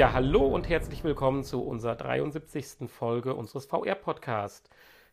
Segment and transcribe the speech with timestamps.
[0.00, 2.88] Ja, hallo und herzlich willkommen zu unserer 73.
[2.88, 4.70] Folge unseres VR-Podcasts.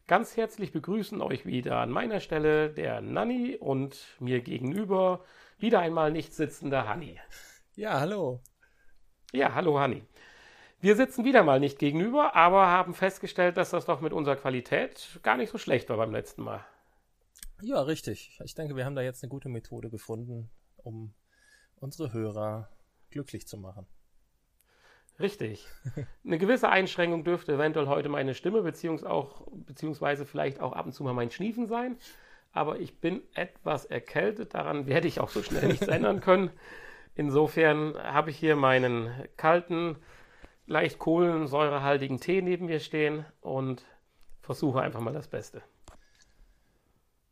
[0.07, 5.26] Ganz herzlich begrüßen euch wieder an meiner Stelle der Nanni und mir gegenüber
[5.58, 7.19] wieder einmal nicht sitzender Hanni.
[7.76, 8.39] Ja, hallo.
[9.33, 10.03] Ja, hallo Hanni.
[10.79, 15.19] Wir sitzen wieder mal nicht gegenüber, aber haben festgestellt, dass das doch mit unserer Qualität
[15.22, 16.66] gar nicht so schlecht war beim letzten Mal.
[17.62, 18.40] Ja, richtig.
[18.41, 21.13] Ich denke, wir haben da jetzt eine gute Methode gefunden, um
[21.75, 22.69] unsere Hörer
[23.09, 23.85] glücklich zu machen.
[25.20, 25.67] Richtig.
[26.23, 30.94] Eine gewisse Einschränkung dürfte eventuell heute meine Stimme beziehungsweise, auch, beziehungsweise vielleicht auch ab und
[30.94, 31.98] zu mal mein Schniefen sein.
[32.52, 36.52] Aber ich bin etwas erkältet, daran werde ich auch so schnell nichts ändern können.
[37.16, 39.98] Insofern habe ich hier meinen kalten,
[40.67, 43.86] leicht kohlensäurehaltigen Tee neben mir stehen und
[44.41, 45.63] versuche einfach mal das Beste.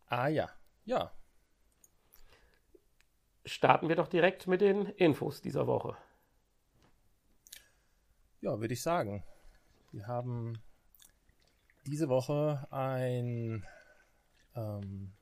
[0.07, 0.49] Ah ja,
[0.85, 1.12] ja.
[3.45, 5.96] Starten wir doch direkt mit den Infos dieser Woche.
[8.46, 9.24] Ja, würde ich sagen.
[9.91, 10.62] Wir haben
[11.88, 13.65] diese Woche ein,
[14.55, 15.13] ähm,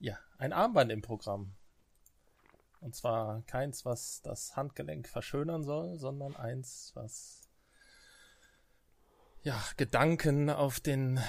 [0.00, 1.54] ja, ein Armband im Programm.
[2.80, 7.48] Und zwar keins, was das Handgelenk verschönern soll, sondern eins, was
[9.44, 11.20] ja, Gedanken auf den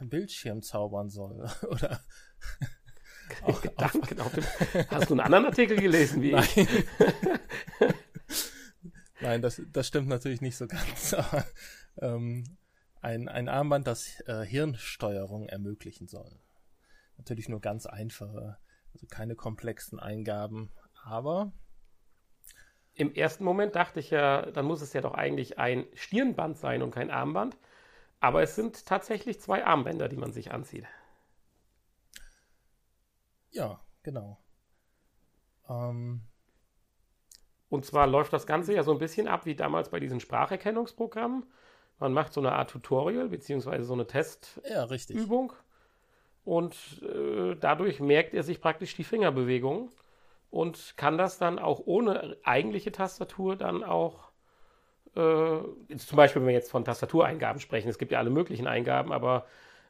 [0.00, 1.50] Bildschirm zaubern soll.
[1.68, 2.00] Oder
[3.60, 6.48] Gedanken auf, auf dem, Hast du einen anderen Artikel gelesen wie Nein.
[6.54, 6.68] ich?
[9.24, 11.14] Nein, das, das stimmt natürlich nicht so ganz.
[11.14, 11.46] Aber,
[12.00, 12.58] ähm,
[13.00, 16.38] ein, ein Armband, das äh, Hirnsteuerung ermöglichen soll.
[17.16, 18.58] Natürlich nur ganz einfache,
[18.92, 20.70] also keine komplexen Eingaben,
[21.04, 21.52] aber
[22.94, 26.82] im ersten Moment dachte ich ja, dann muss es ja doch eigentlich ein Stirnband sein
[26.82, 27.56] und kein Armband.
[28.20, 30.86] Aber es sind tatsächlich zwei Armbänder, die man sich anzieht.
[33.50, 34.38] Ja, genau.
[35.68, 36.22] Ähm,
[37.74, 41.44] und zwar läuft das Ganze ja so ein bisschen ab wie damals bei diesen Spracherkennungsprogrammen.
[41.98, 45.52] Man macht so eine Art Tutorial beziehungsweise so eine Testübung.
[45.52, 45.58] Ja,
[46.44, 49.88] und äh, dadurch merkt er sich praktisch die Fingerbewegungen
[50.50, 54.30] und kann das dann auch ohne eigentliche Tastatur dann auch,
[55.16, 59.10] äh, zum Beispiel wenn wir jetzt von Tastatureingaben sprechen, es gibt ja alle möglichen Eingaben,
[59.10, 59.46] aber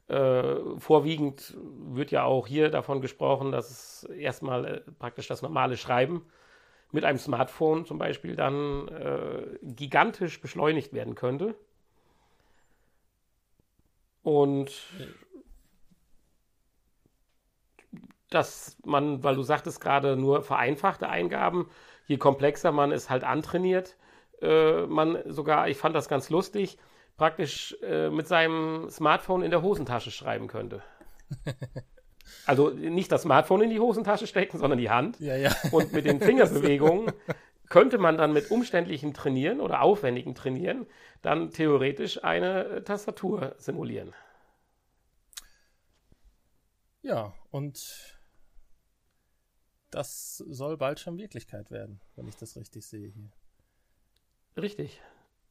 [0.08, 5.76] äh, vorwiegend wird ja auch hier davon gesprochen, dass es erstmal äh, praktisch das normale
[5.76, 6.24] Schreiben
[6.94, 11.56] mit einem Smartphone zum Beispiel dann äh, gigantisch beschleunigt werden könnte.
[14.22, 14.70] Und
[18.30, 21.68] dass man, weil du sagtest gerade nur vereinfachte Eingaben,
[22.06, 23.96] je komplexer man es halt antrainiert,
[24.40, 26.78] äh, man sogar, ich fand das ganz lustig,
[27.16, 30.80] praktisch äh, mit seinem Smartphone in der Hosentasche schreiben könnte.
[32.46, 35.18] Also nicht das Smartphone in die Hosentasche stecken, sondern die Hand.
[35.20, 35.54] ja, ja.
[35.72, 37.12] Und mit den Fingerbewegungen
[37.68, 40.86] könnte man dann mit umständlichen Trainieren oder aufwendigen Trainieren
[41.22, 44.12] dann theoretisch eine äh, Tastatur simulieren.
[47.02, 48.18] Ja, und
[49.90, 53.30] das soll bald schon Wirklichkeit werden, wenn ich das richtig sehe hier.
[54.56, 55.00] Richtig.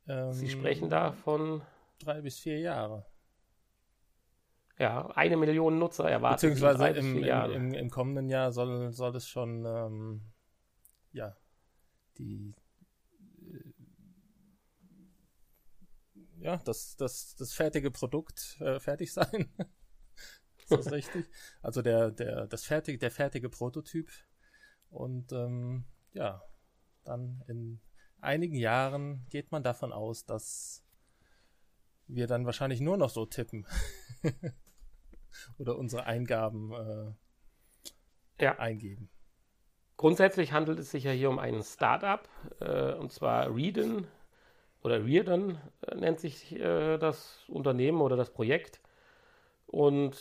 [0.07, 1.62] Ähm, Sie sprechen da von
[2.00, 3.06] drei bis vier Jahre.
[4.83, 6.49] Ja, eine Million Nutzer erwartet.
[6.49, 10.21] Beziehungsweise im, im, im kommenden Jahr soll, soll es schon, ähm,
[11.13, 11.38] ja,
[12.17, 12.53] die,
[13.39, 13.73] äh,
[16.39, 19.47] ja, das, das, das fertige Produkt äh, fertig sein.
[20.57, 21.29] ist das richtig?
[21.61, 24.11] Also der, der, das fertige, der fertige Prototyp.
[24.89, 26.44] Und ähm, ja,
[27.05, 27.79] dann in
[28.19, 30.83] einigen Jahren geht man davon aus, dass
[32.07, 33.65] wir dann wahrscheinlich nur noch so tippen.
[35.57, 36.71] Oder unsere Eingaben
[38.39, 38.57] äh, Ja.
[38.59, 39.09] eingeben.
[39.97, 42.27] Grundsätzlich handelt es sich ja hier um ein Startup,
[42.59, 44.07] äh, und zwar Readon
[44.81, 45.57] oder Reardon
[45.88, 48.81] äh, nennt sich äh, das Unternehmen oder das Projekt.
[49.67, 50.16] Und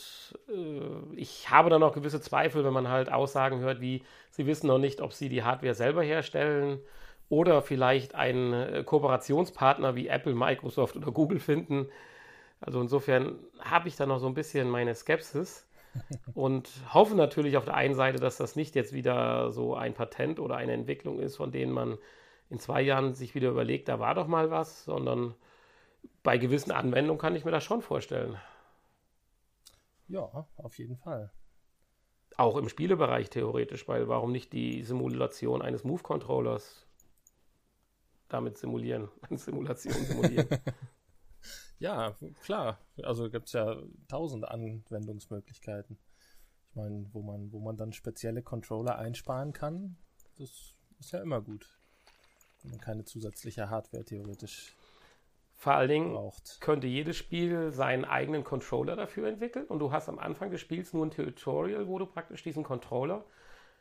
[0.48, 4.66] äh, ich habe da noch gewisse Zweifel, wenn man halt Aussagen hört, wie sie wissen
[4.68, 6.80] noch nicht, ob sie die Hardware selber herstellen
[7.28, 11.88] oder vielleicht einen äh, Kooperationspartner wie Apple, Microsoft oder Google finden.
[12.62, 15.66] Also insofern habe ich da noch so ein bisschen meine Skepsis
[16.32, 20.38] und hoffe natürlich auf der einen Seite, dass das nicht jetzt wieder so ein Patent
[20.38, 21.98] oder eine Entwicklung ist, von denen man
[22.50, 25.34] in zwei Jahren sich wieder überlegt, da war doch mal was, sondern
[26.22, 28.38] bei gewissen Anwendungen kann ich mir das schon vorstellen.
[30.06, 31.32] Ja, auf jeden Fall.
[32.36, 36.86] Auch im Spielebereich theoretisch, weil warum nicht die Simulation eines Move-Controllers
[38.28, 40.46] damit simulieren, Simulation simulieren.
[41.82, 42.14] Ja,
[42.44, 42.78] klar.
[43.02, 43.76] Also gibt es ja
[44.06, 45.98] tausende Anwendungsmöglichkeiten.
[46.70, 49.96] Ich meine, wo man, wo man dann spezielle Controller einsparen kann,
[50.38, 51.66] das ist ja immer gut.
[52.62, 54.76] man keine zusätzliche Hardware theoretisch
[55.56, 56.60] vor allen Dingen braucht.
[56.60, 60.92] könnte jedes Spiel seinen eigenen Controller dafür entwickeln und du hast am Anfang des Spiels
[60.92, 63.24] nur ein Tutorial, wo du praktisch diesen Controller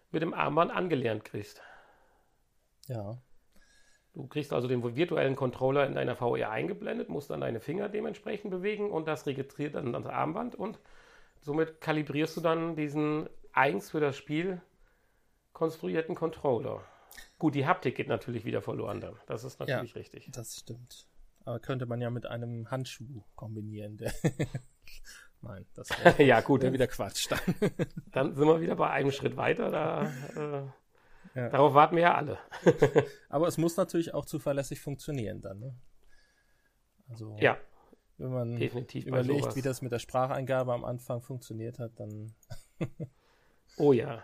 [0.09, 1.61] mit dem Armband angelernt kriegst.
[2.87, 3.19] Ja.
[4.13, 8.51] Du kriegst also den virtuellen Controller in deiner VR eingeblendet, musst dann deine Finger dementsprechend
[8.51, 10.79] bewegen und das registriert dann das Armband und
[11.39, 14.61] somit kalibrierst du dann diesen eigens für das Spiel
[15.53, 16.83] konstruierten Controller.
[17.39, 19.15] Gut, die Haptik geht natürlich wieder verloren dann.
[19.27, 20.29] Das ist natürlich ja, richtig.
[20.31, 21.07] Das stimmt.
[21.45, 23.97] Aber könnte man ja mit einem Handschuh kombinieren.
[25.41, 27.31] Nein, das wäre ja, gut, wär wieder Quatsch.
[27.31, 27.39] Dann.
[28.11, 29.71] dann sind wir wieder bei einem Schritt weiter.
[29.71, 30.03] Da
[30.35, 30.67] äh,
[31.35, 31.49] ja.
[31.49, 32.39] Darauf warten wir ja alle.
[33.29, 35.59] Aber es muss natürlich auch zuverlässig funktionieren dann.
[35.59, 35.75] Ne?
[37.09, 37.57] Also, ja.
[38.17, 42.35] Wenn man Definitiv überlegt, wie das mit der Spracheingabe am Anfang funktioniert hat, dann.
[43.77, 44.23] oh ja.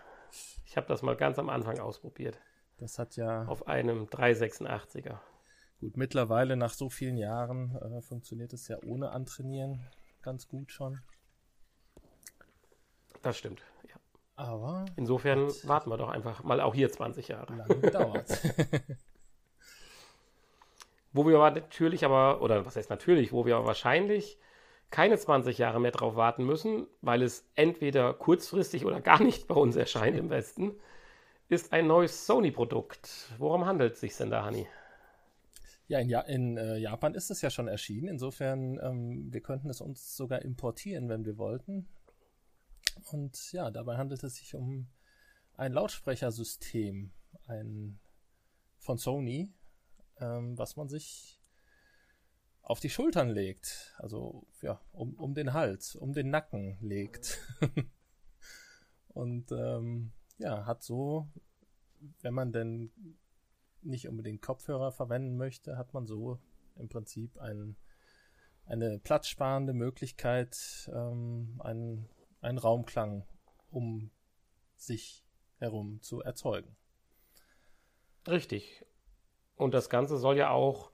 [0.64, 2.38] Ich habe das mal ganz am Anfang ausprobiert.
[2.76, 3.44] Das hat ja.
[3.46, 5.18] Auf einem 386er.
[5.80, 9.80] Gut, mittlerweile nach so vielen Jahren äh, funktioniert es ja ohne Antrainieren
[10.22, 11.00] ganz gut schon.
[13.22, 13.62] Das stimmt.
[14.38, 14.86] Aber.
[14.94, 17.56] Insofern warten wir doch einfach mal auch hier 20 Jahre.
[17.56, 18.30] Lange gedauert.
[21.12, 24.38] wo wir aber natürlich aber, oder was heißt natürlich, wo wir aber wahrscheinlich
[24.90, 29.56] keine 20 Jahre mehr drauf warten müssen, weil es entweder kurzfristig oder gar nicht bei
[29.56, 30.76] uns erscheint im Westen,
[31.48, 33.32] ist ein neues Sony-Produkt.
[33.38, 34.68] Worum handelt es sich denn da, Hani?
[35.88, 38.06] Ja, in, ja in äh, Japan ist es ja schon erschienen.
[38.06, 41.88] Insofern, ähm, wir könnten es uns sogar importieren, wenn wir wollten.
[43.10, 44.88] Und ja, dabei handelt es sich um
[45.54, 47.12] ein Lautsprechersystem,
[47.46, 47.98] ein
[48.78, 49.52] von Sony,
[50.20, 51.40] ähm, was man sich
[52.62, 57.38] auf die Schultern legt, also ja, um, um den Hals, um den Nacken legt.
[59.08, 61.28] Und ähm, ja, hat so,
[62.20, 62.92] wenn man denn
[63.82, 66.38] nicht unbedingt Kopfhörer verwenden möchte, hat man so
[66.76, 67.76] im Prinzip ein,
[68.66, 72.08] eine platzsparende Möglichkeit, ähm, einen
[72.40, 73.24] einen Raumklang
[73.70, 74.10] um
[74.76, 75.24] sich
[75.58, 76.76] herum zu erzeugen.
[78.26, 78.84] Richtig.
[79.56, 80.92] Und das Ganze soll ja auch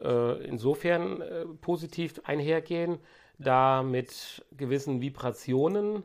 [0.00, 2.98] äh, insofern äh, positiv einhergehen,
[3.38, 6.02] da mit gewissen Vibrationen,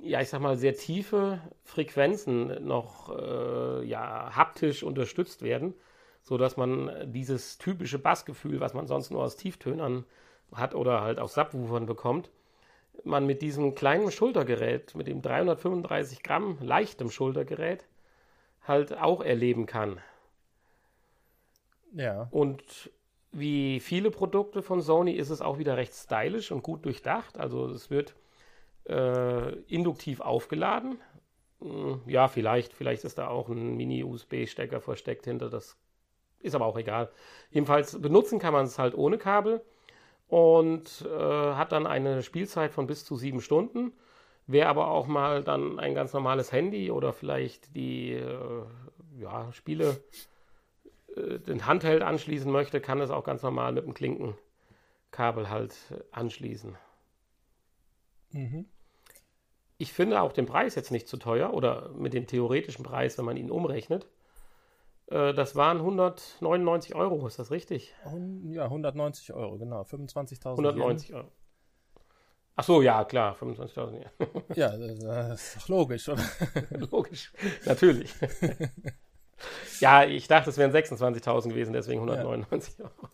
[0.00, 5.74] ja, ich sag mal, sehr tiefe Frequenzen noch äh, ja, haptisch unterstützt werden,
[6.22, 10.04] sodass man dieses typische Bassgefühl, was man sonst nur aus Tieftönern
[10.52, 12.30] hat oder halt aus Subwoofern bekommt,
[13.04, 17.86] man mit diesem kleinen Schultergerät, mit dem 335 Gramm leichtem Schultergerät,
[18.66, 20.00] halt auch erleben kann.
[21.92, 22.28] Ja.
[22.30, 22.90] Und
[23.32, 27.38] wie viele Produkte von Sony ist es auch wieder recht stylisch und gut durchdacht.
[27.38, 28.14] Also es wird
[28.88, 30.98] äh, induktiv aufgeladen.
[31.60, 35.48] Hm, ja, vielleicht, vielleicht ist da auch ein Mini-USB-Stecker versteckt hinter.
[35.48, 35.76] Das
[36.40, 37.10] ist aber auch egal.
[37.50, 39.62] Jedenfalls benutzen kann man es halt ohne Kabel
[40.32, 43.92] und äh, hat dann eine Spielzeit von bis zu sieben Stunden.
[44.46, 48.62] Wer aber auch mal dann ein ganz normales Handy oder vielleicht die äh,
[49.18, 50.02] ja, Spiele,
[51.16, 55.74] äh, den Handheld anschließen möchte, kann es auch ganz normal mit dem Klinkenkabel halt
[56.12, 56.78] anschließen.
[58.30, 58.64] Mhm.
[59.76, 63.26] Ich finde auch den Preis jetzt nicht zu teuer oder mit dem theoretischen Preis, wenn
[63.26, 64.06] man ihn umrechnet.
[65.06, 67.94] Äh, das waren 199 Euro, ist das richtig?
[68.50, 69.82] Ja, 190 Euro, genau.
[69.82, 71.28] 25.000 190 Euro.
[72.54, 74.04] Ach so, ja, klar, 25.000.
[74.54, 74.74] Ja.
[74.76, 74.76] ja,
[75.28, 76.22] das ist doch logisch, oder?
[76.90, 77.32] logisch,
[77.64, 78.14] natürlich.
[79.80, 82.84] ja, ich dachte, es wären 26.000 gewesen, deswegen 199 ja.
[82.84, 83.08] Euro.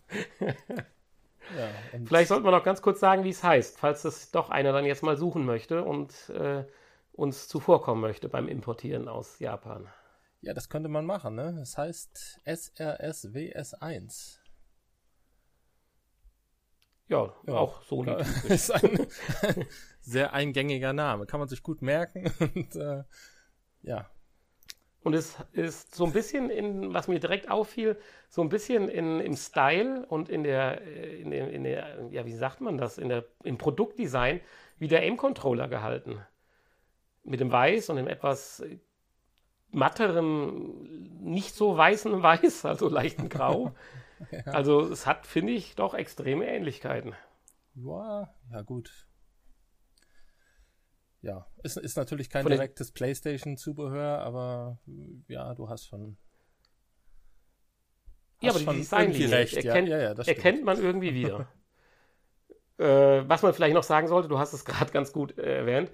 [1.57, 1.69] ja,
[2.05, 4.85] Vielleicht sollte man noch ganz kurz sagen, wie es heißt, falls das doch einer dann
[4.85, 6.65] jetzt mal suchen möchte und äh,
[7.13, 9.87] uns zuvorkommen möchte beim Importieren aus Japan.
[10.41, 11.53] Ja, das könnte man machen, ne?
[11.57, 14.39] Das heißt SRSWS1.
[17.09, 18.03] Ja, ja, auch so
[18.47, 19.07] ist ein
[19.99, 21.25] sehr eingängiger Name.
[21.25, 22.31] Kann man sich gut merken.
[22.55, 23.03] Und, äh,
[23.81, 24.09] ja.
[25.01, 27.97] Und es ist so ein bisschen, in, was mir direkt auffiel,
[28.29, 32.33] so ein bisschen in, im Style und in der, in der, in der, ja, wie
[32.33, 34.41] sagt man das, in der, im Produktdesign
[34.77, 36.21] wie der Aim-Controller gehalten.
[37.23, 38.61] Mit dem Weiß und dem etwas
[39.71, 43.73] matterem, nicht so weißen Weiß, also leichten Grau.
[44.31, 44.51] ja.
[44.51, 47.13] Also es hat, finde ich, doch extreme Ähnlichkeiten.
[47.75, 49.07] Ja, ja gut.
[51.21, 54.79] Ja, ist, ist natürlich kein direktes PlayStation-Zubehör, aber
[55.27, 56.17] ja, du hast schon.
[58.37, 59.99] Hast ja, aber die Designlinie recht, erkennt, ja.
[59.99, 61.51] Ja, erkennt man irgendwie wieder.
[62.77, 65.91] äh, was man vielleicht noch sagen sollte, du hast es gerade ganz gut äh, erwähnt,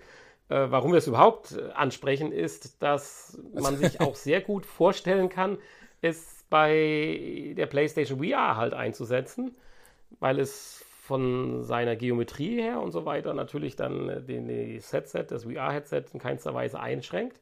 [0.50, 5.30] äh, warum wir es überhaupt äh, ansprechen, ist, dass man sich auch sehr gut vorstellen
[5.30, 5.58] kann,
[6.02, 9.56] es bei der PlayStation VR halt einzusetzen,
[10.20, 15.44] weil es von seiner Geometrie her und so weiter natürlich dann den, das Headset, das
[15.44, 17.40] VR-Headset in keinster Weise einschränkt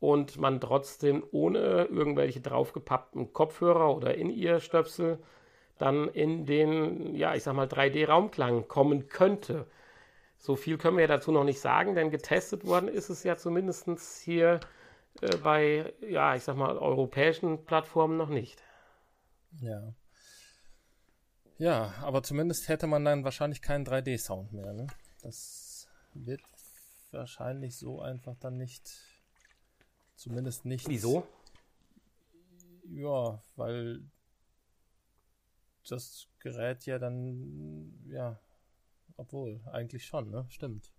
[0.00, 5.18] und man trotzdem ohne irgendwelche draufgepappten Kopfhörer oder In-Ear-Stöpsel
[5.78, 9.66] dann in den, ja, ich sag mal, 3D-Raumklang kommen könnte.
[10.42, 13.36] So viel können wir ja dazu noch nicht sagen, denn getestet worden ist es ja
[13.36, 13.86] zumindest
[14.24, 14.58] hier
[15.20, 18.60] äh, bei, ja, ich sag mal, europäischen Plattformen noch nicht.
[19.60, 19.94] Ja.
[21.58, 24.72] Ja, aber zumindest hätte man dann wahrscheinlich keinen 3D-Sound mehr.
[24.72, 24.88] Ne?
[25.22, 26.42] Das wird
[27.12, 28.90] wahrscheinlich so einfach dann nicht.
[30.16, 30.88] Zumindest nicht.
[30.88, 31.24] Wieso?
[32.88, 34.00] Ja, weil
[35.88, 38.40] das Gerät ja dann, ja,
[39.22, 40.46] obwohl, eigentlich schon, ne?
[40.48, 40.92] Stimmt.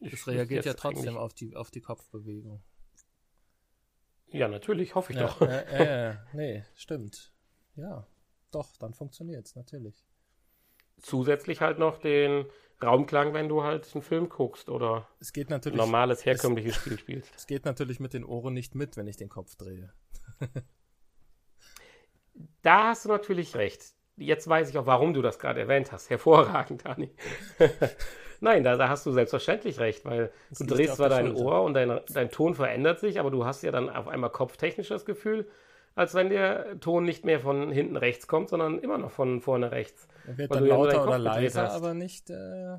[0.00, 2.62] Es reagiert ja trotzdem auf die, auf die Kopfbewegung.
[4.28, 5.40] Ja, natürlich, hoffe ich ja, doch.
[5.40, 5.48] Ja,
[6.10, 7.32] äh, nee, stimmt.
[7.74, 8.06] Ja,
[8.52, 10.04] doch, dann funktioniert es natürlich.
[11.00, 12.46] Zusätzlich halt noch den
[12.80, 16.80] Raumklang, wenn du halt einen Film guckst oder es geht natürlich, ein normales, herkömmliches es,
[16.80, 17.32] Spiel spielst.
[17.36, 19.92] Es geht natürlich mit den Ohren nicht mit, wenn ich den Kopf drehe.
[22.62, 23.97] da hast du natürlich recht.
[24.18, 26.10] Jetzt weiß ich auch, warum du das gerade erwähnt hast.
[26.10, 27.10] Hervorragend, Dani.
[28.40, 31.44] Nein, da, da, hast du selbstverständlich recht, weil das du drehst zwar dein Schulter.
[31.44, 34.88] Ohr und dein, dein Ton verändert sich, aber du hast ja dann auf einmal kopftechnisch
[34.88, 35.48] das Gefühl,
[35.96, 39.72] als wenn der Ton nicht mehr von hinten rechts kommt, sondern immer noch von vorne
[39.72, 40.06] rechts.
[40.26, 42.30] Er wird dann lauter oder leiser, aber nicht.
[42.30, 42.78] Äh...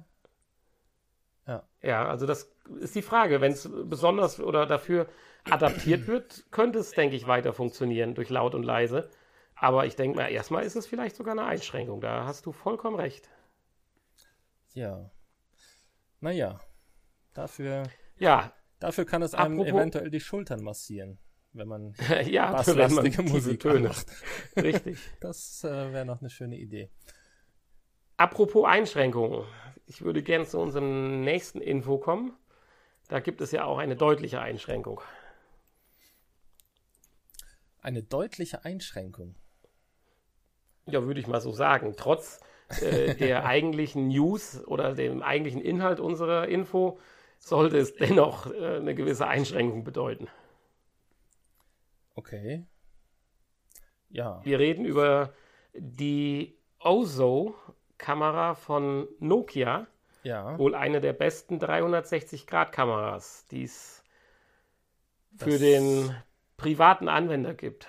[1.47, 1.63] Ja.
[1.81, 3.41] ja, also das ist die Frage.
[3.41, 5.07] Wenn es besonders oder dafür
[5.49, 9.09] adaptiert wird, könnte es, denke ich, weiter funktionieren durch laut und leise.
[9.59, 11.99] Aber ich denke mal, erstmal ist es vielleicht sogar eine Einschränkung.
[11.99, 13.29] Da hast du vollkommen recht.
[14.73, 15.11] Ja.
[16.21, 16.61] Naja,
[17.33, 17.83] dafür,
[18.17, 18.53] ja.
[18.79, 21.19] dafür kann es einem Apropos, eventuell die Schultern massieren,
[21.51, 21.93] wenn man
[22.25, 24.07] ja, basslastige Musik macht.
[24.55, 24.97] Richtig.
[25.19, 26.89] Das äh, wäre noch eine schöne Idee.
[28.15, 29.45] Apropos Einschränkungen.
[29.85, 32.37] Ich würde gerne zu unserem nächsten Info kommen.
[33.09, 35.01] Da gibt es ja auch eine deutliche Einschränkung.
[37.81, 39.35] Eine deutliche Einschränkung.
[40.91, 41.95] Ja, würde ich mal so sagen.
[41.97, 42.39] Trotz
[42.81, 46.99] äh, der eigentlichen News oder dem eigentlichen Inhalt unserer Info
[47.39, 50.27] sollte es dennoch äh, eine gewisse Einschränkung bedeuten.
[52.15, 52.65] Okay.
[54.09, 54.41] Ja.
[54.43, 55.33] Wir reden über
[55.73, 59.87] die Ozo-Kamera von Nokia.
[60.23, 60.57] Ja.
[60.57, 64.03] Wohl eine der besten 360-Grad-Kameras, die es
[65.37, 66.13] für den
[66.57, 67.87] privaten Anwender gibt.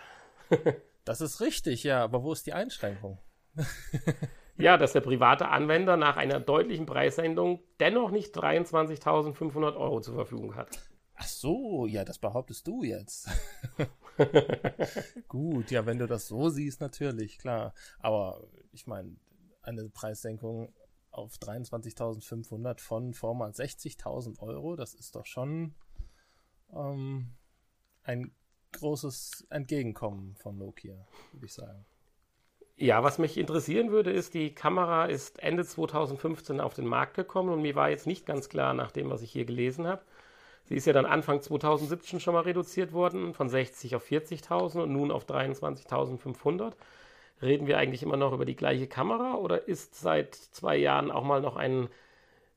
[1.11, 3.19] das ist richtig, ja, aber wo ist die Einschränkung?
[4.61, 10.55] Ja, dass der private Anwender nach einer deutlichen Preissendung dennoch nicht 23.500 Euro zur Verfügung
[10.55, 10.79] hat.
[11.14, 13.31] Ach so, ja, das behauptest du jetzt.
[15.29, 17.73] Gut, ja, wenn du das so siehst, natürlich, klar.
[18.00, 19.17] Aber ich meine,
[19.62, 20.75] eine Preissenkung
[21.11, 25.75] auf 23.500 von vormals 60.000 Euro, das ist doch schon
[26.73, 27.33] ähm,
[28.02, 28.35] ein
[28.73, 30.95] großes Entgegenkommen von Nokia,
[31.33, 31.85] würde ich sagen.
[32.77, 37.50] Ja, was mich interessieren würde, ist, die Kamera ist Ende 2015 auf den Markt gekommen
[37.50, 40.03] und mir war jetzt nicht ganz klar, nach dem, was ich hier gelesen habe.
[40.65, 44.93] Sie ist ja dann Anfang 2017 schon mal reduziert worden, von 60 auf 40.000 und
[44.93, 46.73] nun auf 23.500.
[47.43, 51.25] Reden wir eigentlich immer noch über die gleiche Kamera oder ist seit zwei Jahren auch
[51.25, 51.89] mal noch ein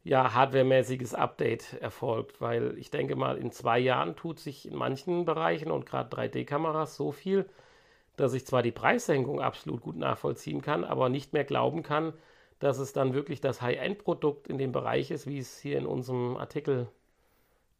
[0.04, 2.42] ja, hardwaremäßiges Update erfolgt?
[2.42, 6.96] Weil ich denke mal, in zwei Jahren tut sich in manchen Bereichen und gerade 3D-Kameras
[6.96, 7.50] so viel,
[8.16, 12.14] dass ich zwar die Preissenkung absolut gut nachvollziehen kann, aber nicht mehr glauben kann,
[12.60, 16.38] dass es dann wirklich das High-End-Produkt in dem Bereich ist, wie es hier in unserem
[16.38, 16.88] Artikel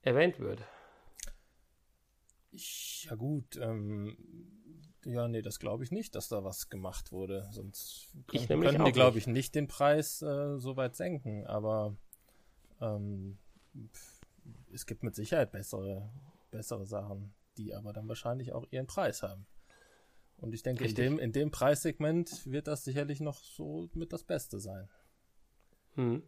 [0.02, 0.64] erwähnt wird.
[2.52, 4.18] Ja gut, ähm,
[5.06, 7.48] ja, nee, das glaube ich nicht, dass da was gemacht wurde.
[7.52, 11.46] Sonst ich können, könnten die, glaube ich, nicht den Preis äh, so weit senken.
[11.46, 11.96] Aber
[12.84, 13.38] ähm,
[14.74, 16.10] es gibt mit Sicherheit bessere,
[16.52, 19.46] bessere Sachen, die aber dann wahrscheinlich auch ihren Preis haben.
[20.38, 24.24] Und ich denke, in dem, in dem Preissegment wird das sicherlich noch so mit das
[24.24, 24.90] Beste sein.
[25.96, 26.24] Hm.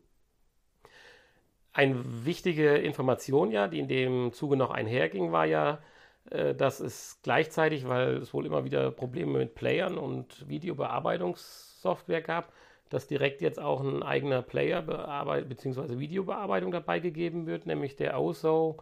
[1.73, 5.81] Eine wichtige Information ja, die in dem Zuge noch einherging, war ja,
[6.29, 12.53] äh, dass es gleichzeitig, weil es wohl immer wieder Probleme mit Playern und Videobearbeitungssoftware gab,
[12.89, 15.97] dass direkt jetzt auch ein eigener Player bzw.
[15.99, 18.77] Videobearbeitung dabei gegeben wird, nämlich der OSO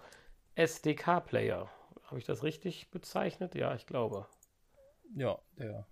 [0.56, 1.70] SDK Player.
[2.06, 3.56] Habe ich das richtig bezeichnet?
[3.56, 4.26] Ja, ich glaube.
[5.16, 5.86] Ja, der,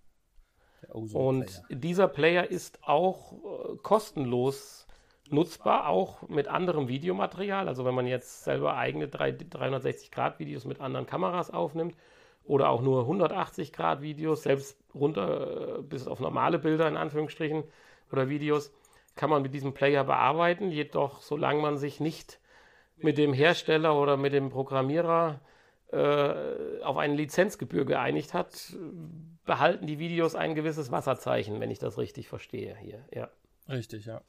[0.83, 1.79] der Und Player.
[1.79, 4.87] dieser Player ist auch äh, kostenlos
[5.31, 7.67] nutzbar, auch mit anderem Videomaterial.
[7.67, 11.95] Also wenn man jetzt selber eigene 360-Grad-Videos mit anderen Kameras aufnimmt
[12.43, 17.63] oder auch nur 180 Grad Videos, selbst runter äh, bis auf normale Bilder in Anführungsstrichen
[18.11, 18.71] oder Videos,
[19.15, 20.71] kann man mit diesem Player bearbeiten.
[20.71, 22.39] Jedoch, solange man sich nicht
[22.97, 25.41] mit dem Hersteller oder mit dem Programmierer
[25.91, 28.75] äh, auf eine Lizenzgebühr geeinigt hat,
[29.45, 33.05] behalten die Videos ein gewisses Wasserzeichen, wenn ich das richtig verstehe hier.
[33.11, 33.29] Ja.
[33.67, 34.21] Richtig, ja.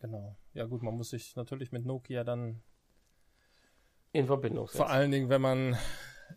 [0.00, 0.36] Genau.
[0.54, 2.62] Ja gut, man muss sich natürlich mit Nokia dann
[4.12, 4.78] in Verbindung setzen.
[4.78, 5.76] Vor allen Dingen, wenn man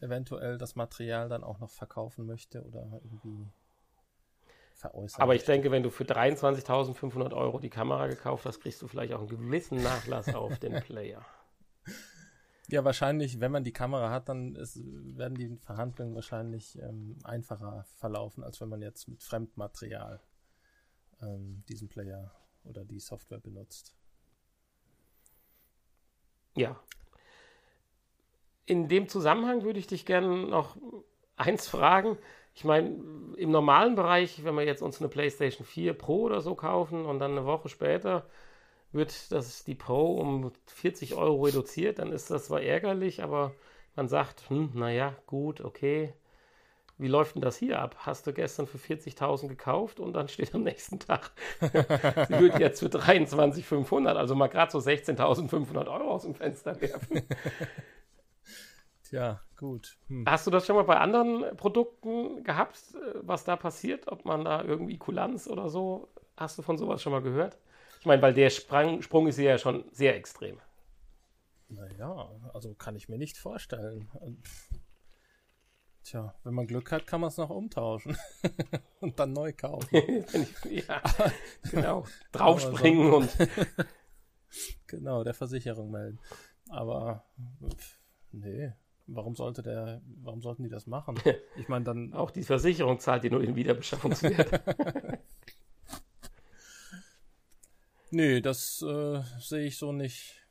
[0.01, 3.47] eventuell das Material dann auch noch verkaufen möchte oder irgendwie
[4.79, 5.21] veräußern.
[5.21, 9.13] Aber ich denke, wenn du für 23.500 Euro die Kamera gekauft hast, kriegst du vielleicht
[9.13, 11.25] auch einen gewissen Nachlass auf den Player.
[12.67, 14.79] Ja, wahrscheinlich, wenn man die Kamera hat, dann ist,
[15.17, 20.21] werden die Verhandlungen wahrscheinlich ähm, einfacher verlaufen, als wenn man jetzt mit Fremdmaterial
[21.21, 22.31] ähm, diesen Player
[22.63, 23.95] oder die Software benutzt.
[26.55, 26.79] Ja.
[28.65, 30.77] In dem Zusammenhang würde ich dich gerne noch
[31.35, 32.17] eins fragen.
[32.59, 32.89] Ich meine,
[33.37, 37.19] im normalen Bereich, wenn wir jetzt uns eine PlayStation 4 Pro oder so kaufen und
[37.19, 38.25] dann eine Woche später
[38.91, 43.53] wird das die Pro um 40 Euro reduziert, dann ist das zwar ärgerlich, aber
[43.95, 46.13] man sagt, hm, naja, gut, okay.
[46.97, 47.95] Wie läuft denn das hier ab?
[47.99, 52.81] Hast du gestern für 40.000 gekauft und dann steht am nächsten Tag, sie wird jetzt
[52.81, 57.21] für 23.500, also mal gerade so 16.500 Euro aus dem Fenster werfen.
[59.09, 59.97] Tja, gut.
[60.07, 60.23] Hm.
[60.27, 62.79] Hast du das schon mal bei anderen Produkten gehabt,
[63.15, 64.07] was da passiert?
[64.07, 67.57] Ob man da irgendwie Kulanz oder so, hast du von sowas schon mal gehört?
[67.99, 70.59] Ich meine, weil der Sprang, Sprung ist ja schon sehr extrem.
[71.69, 74.07] Naja, also kann ich mir nicht vorstellen.
[76.03, 78.15] Tja, wenn man Glück hat, kann man es noch umtauschen
[78.99, 79.89] und dann neu kaufen.
[80.69, 81.01] ja,
[81.71, 82.05] genau.
[82.31, 83.29] Draufspringen und.
[84.85, 86.19] genau, der Versicherung melden.
[86.69, 87.25] Aber
[88.31, 88.71] nee,
[89.13, 91.19] warum sollte der, warum sollten die das machen?
[91.57, 92.13] Ich meine dann.
[92.19, 94.61] Auch die Versicherung zahlt dir nur den Wiederbeschaffungswert.
[98.11, 100.41] Nee, das äh, sehe ich so nicht.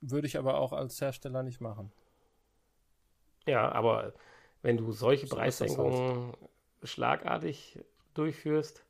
[0.00, 1.92] Würde ich aber auch als Hersteller nicht machen.
[3.46, 4.12] Ja, aber
[4.62, 6.36] wenn du solche so Preissenkungen halt.
[6.82, 7.78] schlagartig
[8.14, 8.84] durchführst,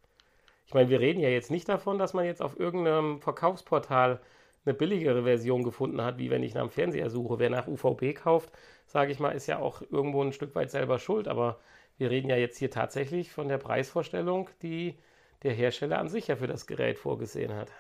[0.66, 4.20] ich meine, wir reden ja jetzt nicht davon, dass man jetzt auf irgendeinem Verkaufsportal
[4.64, 7.38] eine billigere Version gefunden hat, wie wenn ich nach einem Fernseher suche.
[7.38, 8.50] Wer nach UVP kauft,
[8.86, 11.28] sage ich mal, ist ja auch irgendwo ein Stück weit selber schuld.
[11.28, 11.60] Aber
[11.98, 14.98] wir reden ja jetzt hier tatsächlich von der Preisvorstellung, die
[15.42, 17.70] der Hersteller an sich ja für das Gerät vorgesehen hat.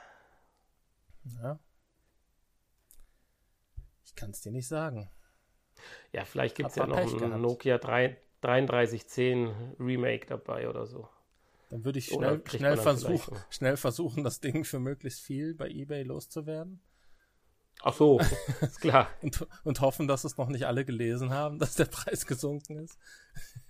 [1.42, 1.58] Ja.
[4.04, 5.10] Ich kann es dir nicht sagen.
[6.12, 7.40] Ja, vielleicht gibt es ja noch ein gehabt.
[7.40, 11.08] Nokia 3, 3310 Remake dabei oder so.
[11.70, 16.04] Dann würde ich schnell, schnell, versuch, schnell versuchen, das Ding für möglichst viel bei eBay
[16.04, 16.80] loszuwerden.
[17.82, 18.18] Ach so,
[18.60, 19.10] ist klar.
[19.22, 22.98] und, und hoffen, dass es noch nicht alle gelesen haben, dass der Preis gesunken ist.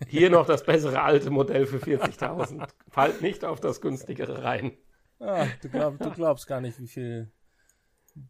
[0.07, 2.69] Hier noch das bessere alte Modell für 40.000.
[2.89, 4.77] Fallt nicht auf das günstigere rein.
[5.19, 7.33] Ah, du, glaub, du glaubst gar nicht, wie viel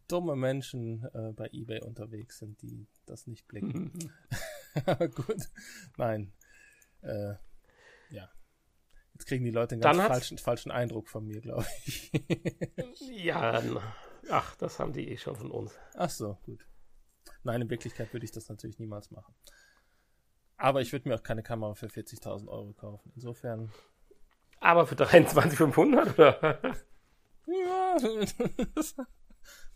[0.08, 3.92] dumme Menschen äh, bei eBay unterwegs sind, die das nicht blicken.
[5.14, 5.48] Gut,
[5.96, 6.32] nein.
[7.02, 7.34] Äh,
[8.10, 8.28] ja.
[9.14, 12.10] Jetzt kriegen die Leute einen ganz falschen, falschen Eindruck von mir, glaube ich.
[13.00, 13.62] ja,
[14.30, 15.78] ach, das haben die eh schon von uns.
[15.94, 16.66] Ach so, gut.
[17.42, 19.34] Nein, in Wirklichkeit würde ich das natürlich niemals machen.
[20.56, 23.12] Aber ich würde mir auch keine Kamera für 40.000 Euro kaufen.
[23.14, 23.72] Insofern.
[24.60, 26.60] Aber für 23.500 oder?
[27.46, 27.96] ja,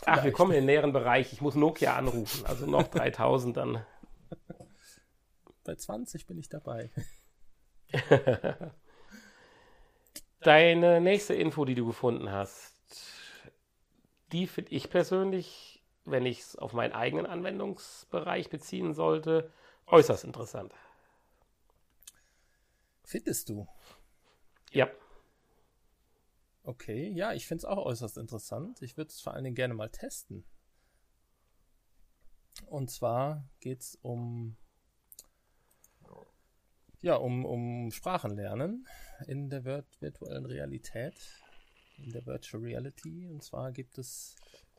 [0.06, 1.32] Ach, wir kommen in den näheren Bereich.
[1.32, 2.44] Ich muss Nokia anrufen.
[2.46, 3.84] Also noch 3000 dann.
[5.64, 6.90] Bei 20 bin ich dabei.
[10.40, 12.74] Deine nächste Info, die du gefunden hast,
[14.32, 19.52] die finde ich persönlich, wenn ich es auf meinen eigenen Anwendungsbereich beziehen sollte,
[19.86, 20.74] äußerst interessant.
[23.04, 23.66] Findest du?
[24.70, 24.88] Ja.
[26.62, 28.82] Okay, ja, ich finde es auch äußerst interessant.
[28.82, 30.44] Ich würde es vor allen Dingen gerne mal testen.
[32.66, 34.56] Und zwar geht es um
[37.02, 38.86] ja, um, um Sprachenlernen
[39.26, 41.14] in der virtuellen Realität,
[42.02, 43.26] in der Virtual Reality.
[43.26, 44.36] Und zwar gibt es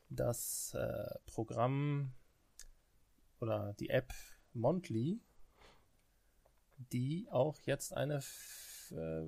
[0.09, 2.13] das äh, Programm
[3.39, 4.13] oder die App
[4.53, 5.19] Montly,
[6.91, 8.21] die auch jetzt eine
[8.91, 9.25] äh,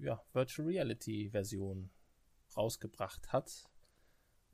[0.00, 1.90] ja, Virtual Reality Version
[2.56, 3.68] rausgebracht hat.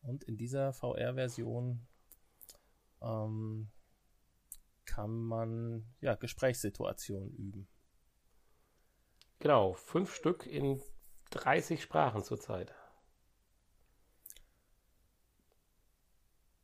[0.03, 1.87] Und in dieser VR-Version
[3.03, 3.69] ähm,
[4.85, 7.69] kann man ja Gesprächssituationen üben.
[9.39, 10.81] Genau, fünf Stück in
[11.37, 12.75] 30 Sprachen zurzeit.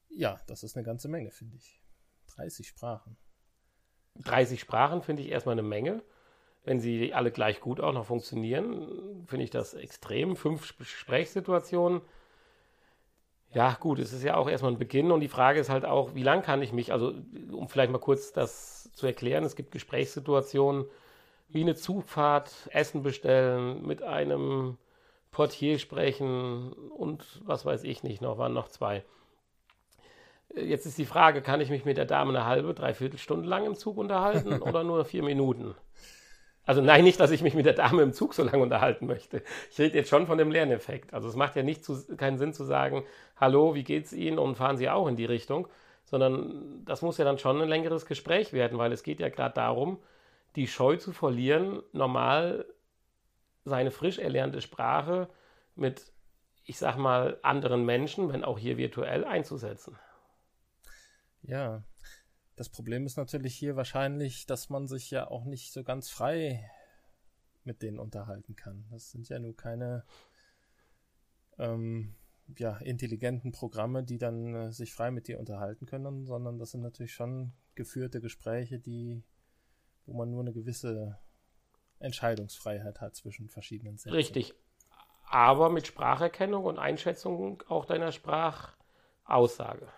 [0.09, 1.81] Ja, das ist eine ganze Menge, finde ich.
[2.37, 3.17] 30 Sprachen.
[4.17, 6.03] 30 Sprachen finde ich erstmal eine Menge.
[6.65, 10.37] Wenn sie alle gleich gut auch noch funktionieren, finde ich das extrem.
[10.37, 12.03] Fünf Gesprächssituationen.
[13.53, 16.15] Ja, gut, es ist ja auch erstmal ein Beginn und die Frage ist halt auch,
[16.15, 17.15] wie lange kann ich mich, also
[17.51, 20.87] um vielleicht mal kurz das zu erklären, es gibt Gesprächssituationen
[21.53, 24.79] wie eine Zugfahrt, Essen bestellen, mit einem
[25.31, 29.05] Portier sprechen und was weiß ich nicht noch, waren noch zwei.
[30.55, 33.65] Jetzt ist die Frage, kann ich mich mit der Dame eine halbe, dreiviertel Stunde lang
[33.65, 35.75] im Zug unterhalten oder nur vier Minuten?
[36.65, 39.43] Also nein, nicht, dass ich mich mit der Dame im Zug so lange unterhalten möchte.
[39.71, 41.13] Ich rede jetzt schon von dem Lerneffekt.
[41.13, 43.05] Also es macht ja nicht zu, keinen Sinn zu sagen,
[43.37, 45.67] hallo, wie geht's Ihnen und fahren Sie auch in die Richtung,
[46.05, 49.55] sondern das muss ja dann schon ein längeres Gespräch werden, weil es geht ja gerade
[49.55, 49.99] darum,
[50.57, 52.67] die Scheu zu verlieren, normal
[53.65, 55.29] seine frisch erlernte Sprache
[55.75, 56.13] mit,
[56.65, 59.99] ich sag mal, anderen Menschen, wenn auch hier virtuell, einzusetzen.
[61.43, 61.83] Ja,
[62.57, 66.71] das Problem ist natürlich hier wahrscheinlich, dass man sich ja auch nicht so ganz frei
[67.65, 68.85] mit denen unterhalten kann.
[68.91, 70.05] Das sind ja nur keine
[71.59, 72.15] ähm,
[72.59, 76.83] ja, intelligenten Programme, die dann äh, sich frei mit dir unterhalten können, sondern das sind
[76.83, 79.23] natürlich schon geführte Gespräche, die,
[80.07, 81.19] wo man nur eine gewisse
[81.99, 84.15] Entscheidungsfreiheit hat zwischen verschiedenen Sätzen.
[84.15, 84.55] Richtig.
[85.25, 89.89] Aber mit Spracherkennung und Einschätzung auch deiner Sprachaussage.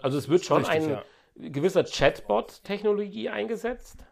[0.00, 1.04] Also es wird schon Richtig, ein ja.
[1.50, 4.04] gewisser Chatbot-Technologie eingesetzt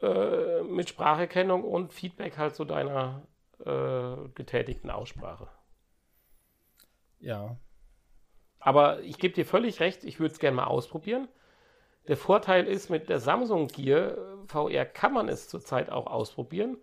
[0.00, 3.26] äh, mit Spracherkennung und Feedback halt zu deiner
[3.58, 5.48] äh, getätigten Aussprache.
[7.18, 7.56] Ja.
[8.58, 11.28] Aber ich gebe dir völlig recht, ich würde es gerne mal ausprobieren.
[12.08, 16.76] Der Vorteil ist, mit der Samsung Gear VR kann man es zurzeit auch ausprobieren.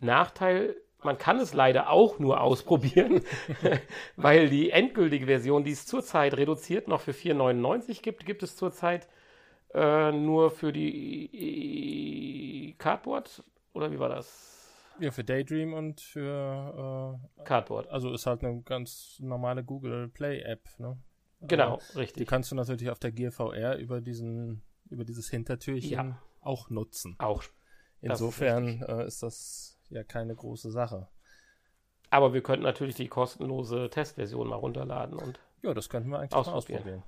[0.00, 3.22] Nachteil, man kann es leider auch nur ausprobieren,
[4.16, 9.08] weil die endgültige Version, die es zurzeit reduziert noch für 4,99 gibt, gibt es zurzeit
[9.74, 14.60] äh, nur für die Cardboard oder wie war das?
[15.00, 17.88] Ja, für Daydream und für äh, Cardboard.
[17.88, 20.98] Also ist halt eine ganz normale Google Play App, ne?
[21.42, 22.22] Genau, Aber richtig.
[22.22, 26.22] Die kannst du natürlich auf der Gear VR über diesen, über dieses Hintertürchen ja.
[26.40, 27.16] auch nutzen.
[27.18, 27.42] Auch.
[28.00, 31.08] Insofern ist, äh, ist das ja keine große Sache.
[32.10, 35.40] Aber wir könnten natürlich die kostenlose Testversion mal runterladen und.
[35.62, 36.78] Ja, das könnten wir eigentlich ausprobieren.
[36.80, 37.02] ausprobieren.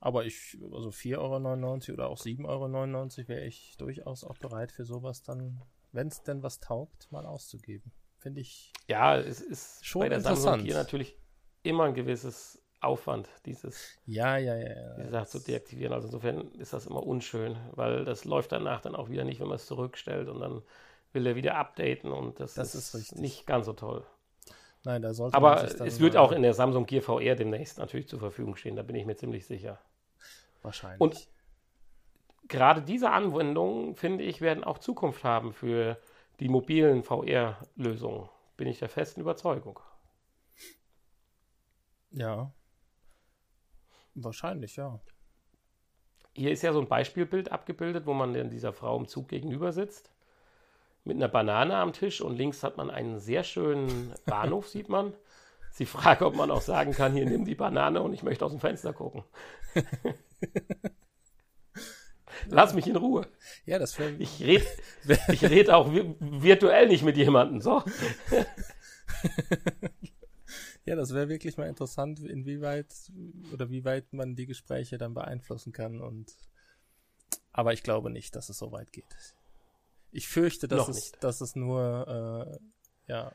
[0.00, 4.84] Aber ich, also 4,99 Euro oder auch 7,99 Euro wäre ich durchaus auch bereit für
[4.84, 5.62] sowas dann,
[5.92, 7.92] wenn es denn was taugt, mal auszugeben.
[8.18, 8.72] Finde ich.
[8.86, 11.18] Ja, es ist schon bei der Samsung hier natürlich
[11.62, 14.94] immer ein gewisses Aufwand, dieses ja, ja, ja, ja.
[14.96, 15.92] diese Sache zu deaktivieren.
[15.92, 19.48] Also insofern ist das immer unschön, weil das läuft danach dann auch wieder nicht, wenn
[19.48, 20.62] man es zurückstellt und dann
[21.12, 24.04] will er wieder updaten und das, das ist, ist nicht ganz so toll.
[24.84, 28.18] Nein, da sollte Aber es wird auch in der Samsung Gear VR demnächst natürlich zur
[28.18, 29.80] Verfügung stehen, da bin ich mir ziemlich sicher.
[30.62, 31.00] Wahrscheinlich.
[31.00, 31.28] Und
[32.48, 35.98] gerade diese Anwendungen, finde ich, werden auch Zukunft haben für
[36.40, 38.28] die mobilen VR-Lösungen.
[38.56, 39.80] Bin ich der festen Überzeugung.
[42.10, 42.52] Ja,
[44.14, 45.00] Wahrscheinlich, ja.
[46.34, 50.10] Hier ist ja so ein Beispielbild abgebildet, wo man dieser Frau im Zug gegenüber sitzt.
[51.04, 55.14] Mit einer Banane am Tisch und links hat man einen sehr schönen Bahnhof, sieht man.
[55.70, 58.52] Sie fragt, ob man auch sagen kann, hier nimm die Banane und ich möchte aus
[58.52, 59.24] dem Fenster gucken.
[62.48, 63.26] Lass mich in Ruhe.
[63.66, 64.12] Ja, das wäre.
[64.18, 64.66] Ich rede
[65.28, 67.60] ich red auch virtuell nicht mit jemandem.
[67.60, 67.82] So.
[70.84, 72.94] Ja, das wäre wirklich mal interessant, inwieweit
[73.52, 76.34] oder wie weit man die Gespräche dann beeinflussen kann und
[77.52, 79.16] aber ich glaube nicht, dass es so weit geht.
[80.10, 82.58] Ich fürchte, dass, es, dass es nur
[83.08, 83.32] äh, ja,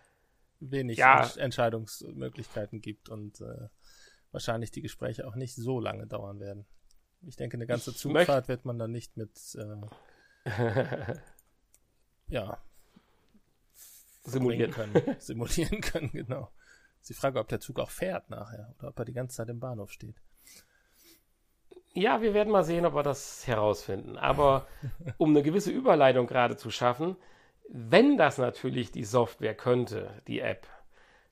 [0.59, 1.25] wenig ja.
[1.37, 3.69] Entscheidungsmöglichkeiten gibt und äh,
[4.31, 6.65] wahrscheinlich die Gespräche auch nicht so lange dauern werden.
[7.21, 10.45] Ich denke, eine ganze Zugfahrt wird man dann nicht mit äh,
[12.27, 12.61] ja
[14.23, 15.15] simulieren können.
[15.19, 16.51] simulieren können, genau.
[17.01, 19.49] Ist die Frage, ob der Zug auch fährt nachher oder ob er die ganze Zeit
[19.49, 20.15] im Bahnhof steht.
[21.93, 24.17] Ja, wir werden mal sehen, ob wir das herausfinden.
[24.17, 24.67] Aber
[25.17, 27.15] um eine gewisse Überleitung gerade zu schaffen,
[27.67, 30.67] wenn das natürlich die Software könnte, die App,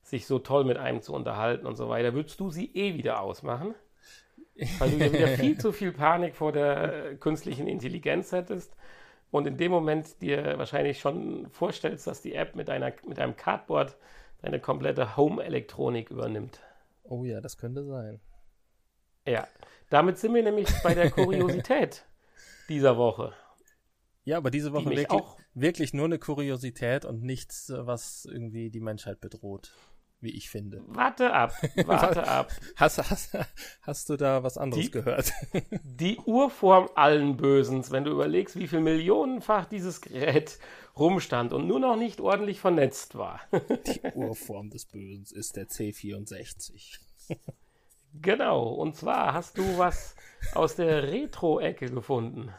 [0.02, 3.22] sich so toll mit einem zu unterhalten und so weiter, würdest du sie eh wieder
[3.22, 3.76] ausmachen?
[4.80, 8.74] Weil du ja wieder viel zu viel Panik vor der künstlichen Intelligenz hättest
[9.32, 13.36] und in dem Moment dir wahrscheinlich schon vorstellst, dass die App mit, einer, mit einem
[13.36, 13.98] Cardboard
[14.41, 16.62] deine komplette Home-Elektronik übernimmt.
[17.04, 18.19] Oh ja, das könnte sein.
[19.26, 19.47] Ja,
[19.89, 22.06] damit sind wir nämlich bei der Kuriosität
[22.69, 23.34] dieser Woche.
[24.23, 28.82] Ja, aber diese Woche wirklich, auch wirklich nur eine Kuriosität und nichts, was irgendwie die
[28.82, 29.73] Menschheit bedroht.
[30.20, 30.82] Wie ich finde.
[30.88, 31.54] Warte ab,
[31.86, 32.52] warte ab.
[32.76, 33.38] Hast, hast,
[33.82, 35.32] hast du da was anderes Die- gehört?
[35.84, 40.58] Die Urform allen Bösens, wenn du überlegst, wie viel millionenfach dieses Gerät
[40.98, 43.42] rumstand und nur noch nicht ordentlich vernetzt war.
[43.52, 46.98] Die Urform des Bösen ist der C64.
[48.20, 50.16] genau, und zwar hast du was
[50.54, 52.52] aus der Retro-Ecke gefunden.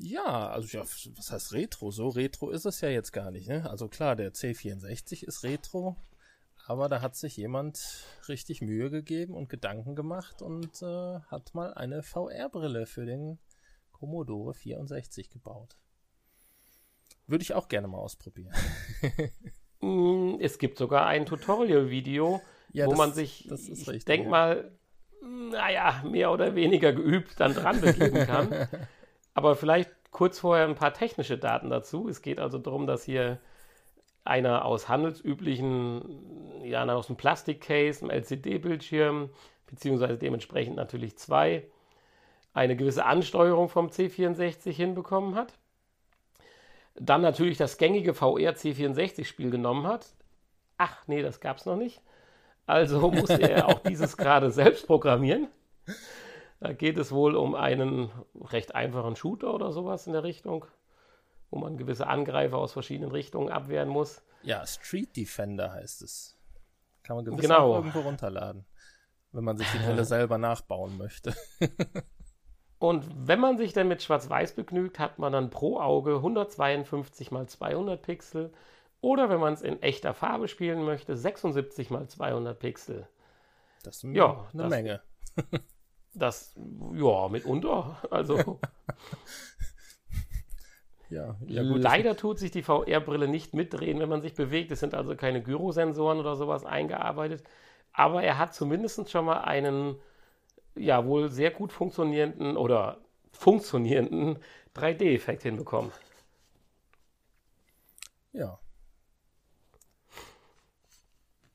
[0.00, 0.84] Ja, also ja,
[1.16, 1.90] was heißt Retro?
[1.90, 3.48] So Retro ist es ja jetzt gar nicht.
[3.48, 3.68] Ne?
[3.68, 5.96] Also klar, der C64 ist Retro,
[6.66, 11.74] aber da hat sich jemand richtig Mühe gegeben und Gedanken gemacht und äh, hat mal
[11.74, 13.38] eine VR-Brille für den
[13.92, 15.76] Commodore 64 gebaut.
[17.26, 18.54] Würde ich auch gerne mal ausprobieren.
[19.80, 22.40] Mm, Es gibt sogar ein Tutorial-Video,
[22.72, 24.72] Ja, wo das- man sich, das ist ich denke mal,
[25.22, 28.68] naja, mehr oder weniger geübt dann dran begeben kann.
[29.38, 32.08] Aber vielleicht kurz vorher ein paar technische Daten dazu.
[32.08, 33.38] Es geht also darum, dass hier
[34.24, 39.30] einer aus handelsüblichen, ja, aus einem Plastikcase, einem LCD-Bildschirm,
[39.68, 41.62] beziehungsweise dementsprechend natürlich zwei,
[42.52, 45.52] eine gewisse Ansteuerung vom C64 hinbekommen hat.
[46.96, 50.08] Dann natürlich das gängige VR C64-Spiel genommen hat.
[50.78, 52.02] Ach nee, das gab es noch nicht.
[52.66, 55.46] Also musste er auch dieses gerade selbst programmieren.
[56.60, 60.64] Da geht es wohl um einen recht einfachen Shooter oder sowas in der Richtung,
[61.50, 64.22] wo man gewisse Angreifer aus verschiedenen Richtungen abwehren muss.
[64.42, 66.36] Ja, Street Defender heißt es.
[67.04, 67.74] Kann man gewiss Genau.
[67.76, 68.64] irgendwo runterladen,
[69.32, 71.34] wenn man sich die Brille selber nachbauen möchte.
[72.80, 77.52] Und wenn man sich dann mit Schwarz-Weiß begnügt, hat man dann pro Auge 152 x
[77.58, 78.52] 200 Pixel.
[79.00, 83.08] Oder wenn man es in echter Farbe spielen möchte, 76 x 200 Pixel.
[83.82, 85.00] Das ist Ja, eine das- Menge.
[86.18, 86.54] Das,
[86.94, 87.96] ja, mitunter.
[88.10, 88.58] Also
[91.10, 94.70] Ja, ja gut, leider tut sich die VR-Brille nicht mitdrehen, wenn man sich bewegt.
[94.70, 97.42] Es sind also keine Gyrosensoren oder sowas eingearbeitet.
[97.92, 99.96] Aber er hat zumindest schon mal einen,
[100.76, 102.98] ja, wohl sehr gut funktionierenden oder
[103.32, 104.38] funktionierenden
[104.74, 105.92] 3D-Effekt hinbekommen.
[108.32, 108.58] Ja,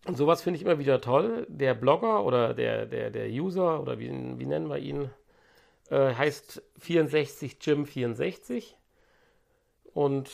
[0.06, 1.46] Und sowas finde ich immer wieder toll.
[1.50, 5.10] Der Blogger oder der, der, der User oder wie, wie nennen wir ihn,
[5.90, 8.78] äh, heißt 64 Jim 64.
[9.94, 10.32] Und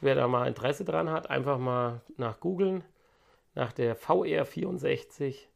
[0.00, 2.84] wer da mal Interesse dran hat, einfach mal nach googeln.
[3.54, 5.48] Nach der VR 64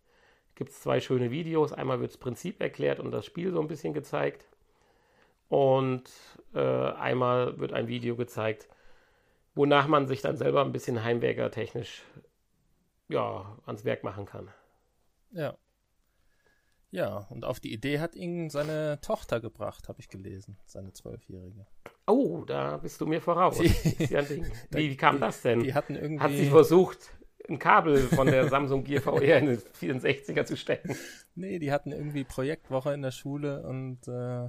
[0.54, 1.72] gibt es zwei schöne Videos.
[1.72, 4.48] Einmal wird das Prinzip erklärt und das Spiel so ein bisschen gezeigt.
[5.48, 6.10] Und
[6.54, 8.68] äh, einmal wird ein Video gezeigt,
[9.54, 12.02] wonach man sich dann selber ein bisschen heimwerkertechnisch
[13.08, 14.48] ja, ans Werk machen kann.
[15.32, 15.56] ja.
[16.90, 21.66] Ja, und auf die Idee hat ihn seine Tochter gebracht, habe ich gelesen, seine Zwölfjährige.
[22.06, 23.58] Oh, da bist du mir voraus.
[24.08, 24.26] Ja.
[24.30, 25.60] Wie, wie kam das denn?
[25.60, 26.24] Die hatten irgendwie.
[26.24, 27.14] Hat sie versucht,
[27.46, 30.96] ein Kabel von der Samsung Gear VR in den 64er zu stecken?
[31.34, 34.48] Nee, die hatten irgendwie Projektwoche in der Schule und äh,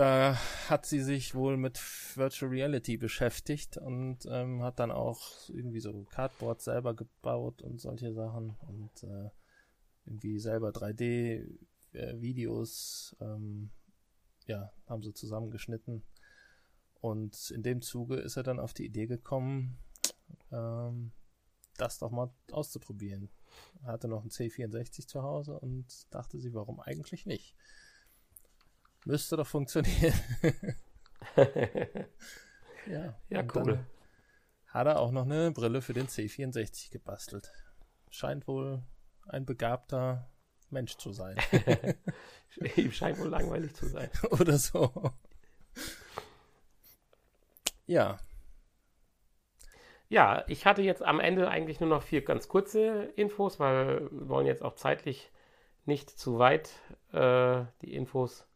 [0.00, 0.36] da
[0.70, 1.78] hat sie sich wohl mit
[2.16, 8.14] Virtual Reality beschäftigt und ähm, hat dann auch irgendwie so Cardboard selber gebaut und solche
[8.14, 9.28] Sachen und äh,
[10.06, 13.72] irgendwie selber 3D-Videos, ähm,
[14.46, 16.02] ja, haben sie zusammengeschnitten.
[17.02, 19.76] Und in dem Zuge ist er dann auf die Idee gekommen,
[20.50, 21.12] ähm,
[21.76, 23.28] das doch mal auszuprobieren.
[23.82, 27.54] Er hatte noch einen C64 zu Hause und dachte sich, warum eigentlich nicht?
[29.04, 30.14] Müsste doch funktionieren.
[32.86, 33.84] ja, Ja, cool.
[34.66, 37.50] Hat er auch noch eine Brille für den C64 gebastelt.
[38.10, 38.82] Scheint wohl
[39.26, 40.30] ein begabter
[40.70, 41.36] Mensch zu sein.
[42.76, 44.10] Ihm scheint wohl langweilig zu sein.
[44.30, 45.12] Oder so.
[47.86, 48.20] Ja,
[50.08, 54.28] Ja, ich hatte jetzt am Ende eigentlich nur noch vier ganz kurze Infos, weil wir
[54.28, 55.30] wollen jetzt auch zeitlich
[55.84, 56.70] nicht zu weit
[57.12, 58.46] äh, die Infos.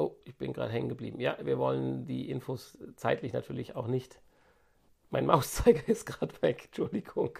[0.00, 1.20] Oh, ich bin gerade hängen geblieben.
[1.20, 4.18] Ja, wir wollen die Infos zeitlich natürlich auch nicht.
[5.10, 7.38] Mein Mauszeiger ist gerade weg, Entschuldigung.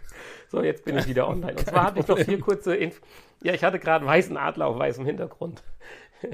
[0.49, 1.57] So, jetzt bin ich wieder online.
[1.57, 3.01] Und zwar hatte ich noch vier kurze Infos.
[3.43, 5.63] Ja, ich hatte gerade einen weißen Adler auf weißem Hintergrund.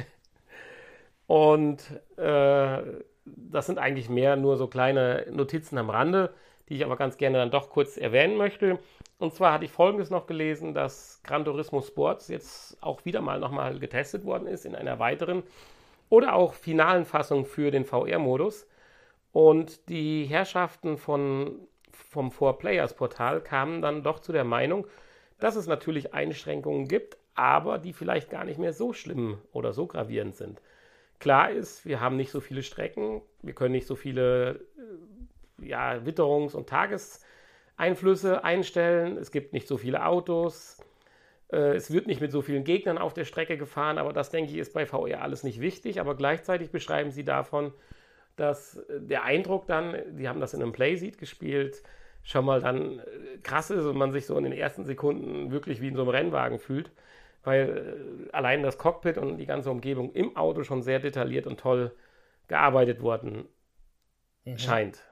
[1.28, 1.84] Und
[2.16, 2.82] äh,
[3.24, 6.34] das sind eigentlich mehr nur so kleine Notizen am Rande,
[6.68, 8.80] die ich aber ganz gerne dann doch kurz erwähnen möchte.
[9.18, 13.38] Und zwar hatte ich Folgendes noch gelesen, dass Gran Turismo Sports jetzt auch wieder mal
[13.38, 15.44] nochmal getestet worden ist in einer weiteren
[16.08, 18.66] oder auch finalen Fassung für den VR-Modus.
[19.32, 24.86] Und die Herrschaften von, vom Four Players Portal kamen dann doch zu der Meinung,
[25.38, 29.86] dass es natürlich Einschränkungen gibt, aber die vielleicht gar nicht mehr so schlimm oder so
[29.86, 30.62] gravierend sind.
[31.18, 34.66] Klar ist, wir haben nicht so viele Strecken, wir können nicht so viele
[35.60, 40.78] äh, ja, Witterungs- und Tageseinflüsse einstellen, es gibt nicht so viele Autos,
[41.48, 44.58] es wird nicht mit so vielen Gegnern auf der Strecke gefahren, aber das denke ich
[44.58, 47.72] ist bei VR alles nicht wichtig, aber gleichzeitig beschreiben sie davon,
[48.36, 51.82] dass äh, der Eindruck dann, die haben das in einem Playseat gespielt,
[52.22, 53.00] schon mal dann
[53.44, 56.10] krass ist und man sich so in den ersten Sekunden wirklich wie in so einem
[56.10, 56.90] Rennwagen fühlt
[57.46, 61.60] weil äh, allein das Cockpit und die ganze Umgebung im Auto schon sehr detailliert und
[61.60, 61.92] toll
[62.48, 63.48] gearbeitet worden
[64.44, 64.58] mhm.
[64.58, 65.02] scheint.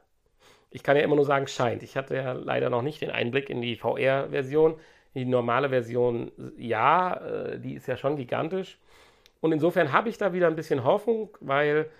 [0.70, 1.84] Ich kann ja immer nur sagen, scheint.
[1.84, 4.74] Ich hatte ja leider noch nicht den Einblick in die VR-Version.
[5.14, 8.78] Die normale Version, ja, äh, die ist ja schon gigantisch.
[9.40, 11.90] Und insofern habe ich da wieder ein bisschen Hoffnung, weil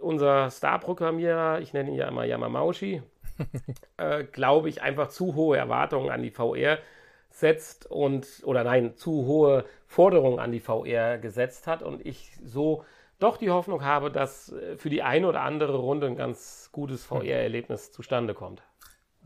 [0.00, 3.02] unser Star-Programmierer, ich nenne ihn ja immer Yamamaushi,
[3.96, 6.78] äh, glaube ich, einfach zu hohe Erwartungen an die VR
[7.30, 12.84] setzt und, oder nein, zu hohe Forderungen an die VR gesetzt hat und ich so
[13.18, 17.10] doch die Hoffnung habe, dass äh, für die eine oder andere Runde ein ganz gutes
[17.10, 17.18] hm.
[17.18, 18.62] VR-Erlebnis zustande kommt.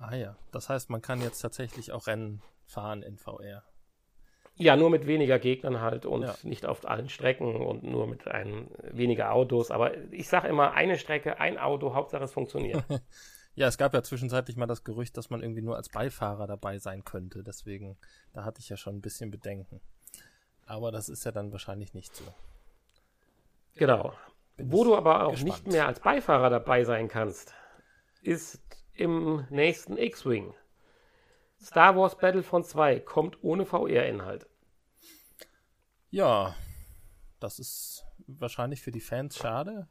[0.01, 3.63] Ah ja, das heißt, man kann jetzt tatsächlich auch Rennen fahren in VR.
[4.57, 6.35] Ja, nur mit weniger Gegnern halt und ja.
[6.43, 9.71] nicht auf allen Strecken und nur mit einem weniger Autos.
[9.71, 12.85] Aber ich sage immer, eine Strecke, ein Auto, Hauptsache es funktioniert.
[13.57, 16.79] Ja, es gab ja zwischenzeitlich mal das Gerücht, dass man irgendwie nur als Beifahrer dabei
[16.79, 17.43] sein könnte.
[17.43, 17.99] Deswegen,
[18.33, 19.81] da hatte ich ja schon ein bisschen Bedenken.
[20.67, 22.25] Aber das ist ja dann wahrscheinlich nicht so.
[23.75, 24.15] Genau.
[24.57, 25.51] Bin Wo du aber auch gespannt.
[25.51, 27.53] nicht mehr als Beifahrer dabei sein kannst,
[28.23, 28.63] ist
[29.01, 30.55] im nächsten X-Wing.
[31.61, 34.47] Star Wars Battlefront 2 kommt ohne VR-Inhalt.
[36.11, 36.55] Ja,
[37.39, 39.89] das ist wahrscheinlich für die Fans schade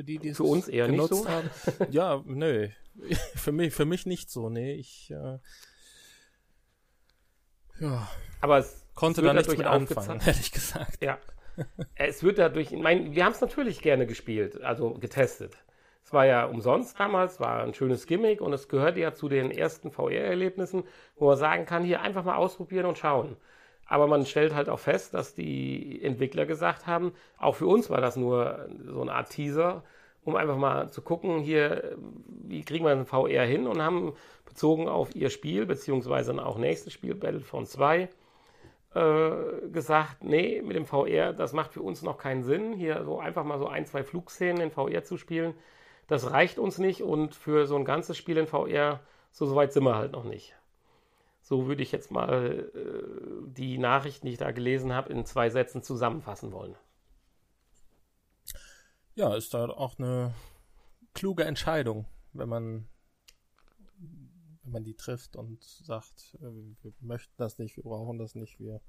[0.00, 1.28] für die, die es Für uns eher nicht so.
[1.28, 1.50] haben.
[1.90, 2.68] ja, nö.
[3.34, 4.72] für mich, für mich nicht so, nee.
[4.72, 5.38] Ich äh,
[7.80, 8.08] ja.
[8.40, 11.02] Aber es konnte da nicht mit anfangen, ehrlich gesagt.
[11.02, 11.18] Ja.
[11.96, 15.58] es wird dadurch, ich meine, wir haben es natürlich gerne gespielt, also getestet.
[16.10, 19.52] Es war ja umsonst damals, war ein schönes Gimmick und es gehört ja zu den
[19.52, 20.82] ersten VR-Erlebnissen,
[21.14, 23.36] wo man sagen kann, hier einfach mal ausprobieren und schauen.
[23.86, 28.00] Aber man stellt halt auch fest, dass die Entwickler gesagt haben, auch für uns war
[28.00, 29.84] das nur so eine Art Teaser,
[30.24, 31.96] um einfach mal zu gucken, hier,
[32.26, 34.14] wie kriegen wir ein VR hin und haben
[34.46, 38.08] bezogen auf ihr Spiel, beziehungsweise auch nächstes Spiel, Battlefront 2,
[38.96, 39.30] äh,
[39.72, 43.44] gesagt, nee, mit dem VR, das macht für uns noch keinen Sinn, hier so einfach
[43.44, 45.54] mal so ein, zwei Flugszenen in VR zu spielen.
[46.10, 48.98] Das reicht uns nicht und für so ein ganzes Spiel in VR,
[49.30, 50.56] so weit sind wir halt noch nicht.
[51.40, 55.50] So würde ich jetzt mal äh, die Nachrichten, die ich da gelesen habe, in zwei
[55.50, 56.74] Sätzen zusammenfassen wollen.
[59.14, 60.34] Ja, ist da auch eine
[61.14, 62.88] kluge Entscheidung, wenn man
[64.64, 68.58] wenn man die trifft und sagt, äh, wir möchten das nicht, wir brauchen das nicht,
[68.58, 68.80] wir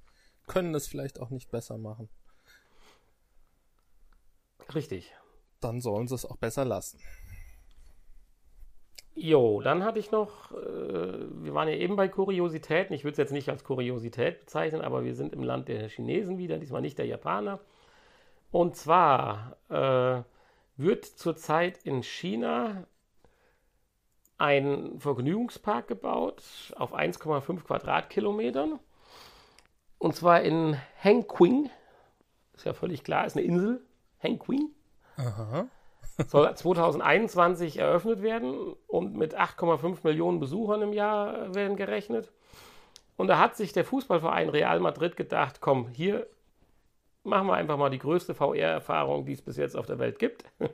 [0.47, 2.09] können es vielleicht auch nicht besser machen.
[4.73, 5.13] Richtig.
[5.61, 6.99] Dann sollen sie es auch besser lassen.
[9.13, 10.55] Jo, dann hatte ich noch, äh,
[11.43, 12.95] wir waren ja eben bei Kuriositäten.
[12.95, 16.37] Ich würde es jetzt nicht als Kuriosität bezeichnen, aber wir sind im Land der Chinesen
[16.37, 17.59] wieder, diesmal nicht der Japaner.
[18.51, 20.23] Und zwar äh,
[20.77, 22.87] wird zurzeit in China
[24.37, 28.79] ein Vergnügungspark gebaut auf 1,5 Quadratkilometern.
[29.99, 31.69] Und zwar in Hengqing.
[32.55, 33.85] Ist ja völlig klar, ist eine Insel.
[34.17, 34.71] Hengqing.
[35.21, 35.67] Aha
[36.27, 42.31] soll 2021 eröffnet werden und mit 8,5 Millionen Besuchern im Jahr werden gerechnet.
[43.17, 46.27] Und da hat sich der Fußballverein Real Madrid gedacht, komm, hier
[47.23, 50.45] machen wir einfach mal die größte VR-Erfahrung, die es bis jetzt auf der Welt gibt.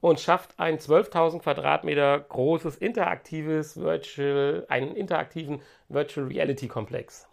[0.00, 7.26] Und schafft ein 12.000 Quadratmeter großes interaktives Virtual, einen interaktiven Virtual Reality Komplex.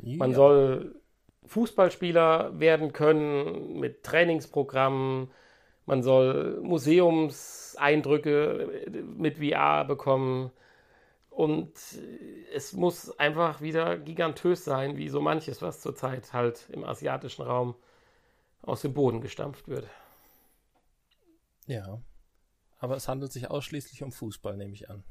[0.00, 0.18] Ja.
[0.18, 1.01] Man soll
[1.46, 5.30] Fußballspieler werden können mit Trainingsprogrammen,
[5.86, 10.50] man soll Museumseindrücke mit VR bekommen.
[11.30, 11.72] Und
[12.54, 17.74] es muss einfach wieder gigantös sein, wie so manches, was zurzeit halt im asiatischen Raum
[18.60, 19.88] aus dem Boden gestampft wird.
[21.66, 22.00] Ja.
[22.78, 25.02] Aber es handelt sich ausschließlich um Fußball, nehme ich an.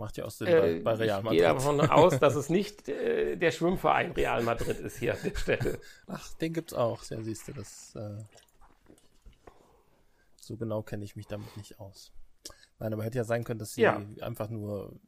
[0.00, 1.38] Macht ja aus dem äh, bei, bei Real Madrid.
[1.40, 5.20] Ich gehe davon aus, dass es nicht äh, der Schwimmverein Real Madrid ist hier an
[5.22, 5.78] der Stelle.
[6.06, 7.04] Ach, den gibt's auch.
[7.04, 8.16] Ja, siehst du, das äh,
[10.40, 12.12] so genau kenne ich mich damit nicht aus.
[12.78, 14.02] Nein, aber hätte ja sein können, dass sie ja.
[14.22, 14.98] einfach nur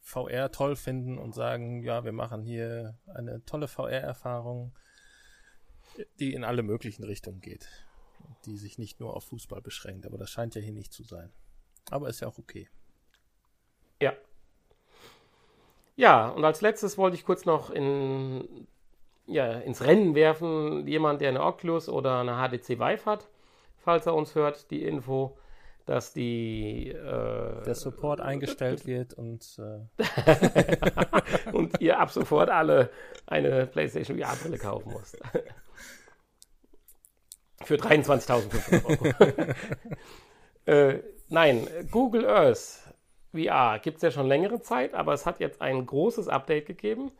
[0.00, 4.72] VR toll finden und sagen, ja, wir machen hier eine tolle VR-Erfahrung,
[6.20, 7.68] die in alle möglichen Richtungen geht.
[8.44, 10.06] Die sich nicht nur auf Fußball beschränkt.
[10.06, 11.32] Aber das scheint ja hier nicht zu sein.
[11.90, 12.68] Aber ist ja auch okay.
[14.00, 14.12] Ja.
[15.96, 18.66] Ja, und als letztes wollte ich kurz noch in
[19.26, 23.28] ja, ins Rennen werfen, jemand, der eine Oculus oder eine HTC Vive hat,
[23.78, 25.36] falls er uns hört, die Info,
[25.84, 29.80] dass die äh, der Support eingestellt wird und äh
[31.52, 32.90] und ihr ab sofort alle
[33.26, 35.16] eine PlayStation VR Brille kaufen müsst.
[37.64, 39.06] Für 23.500 Euro.
[40.66, 42.85] äh, nein, Google Earth
[43.36, 47.12] VR gibt es ja schon längere Zeit, aber es hat jetzt ein großes Update gegeben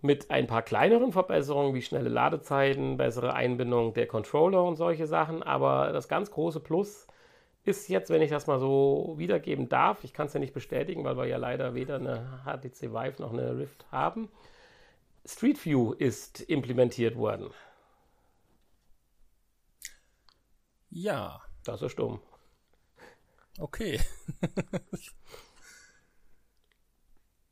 [0.00, 5.42] mit ein paar kleineren Verbesserungen wie schnelle Ladezeiten, bessere Einbindung der Controller und solche Sachen.
[5.42, 7.06] Aber das ganz große Plus
[7.64, 11.04] ist jetzt, wenn ich das mal so wiedergeben darf, ich kann es ja nicht bestätigen,
[11.04, 14.28] weil wir ja leider weder eine HTC Vive noch eine Rift haben.
[15.24, 17.50] Street View ist implementiert worden.
[20.90, 21.40] Ja.
[21.64, 22.20] Das ist dumm.
[23.58, 23.98] Okay.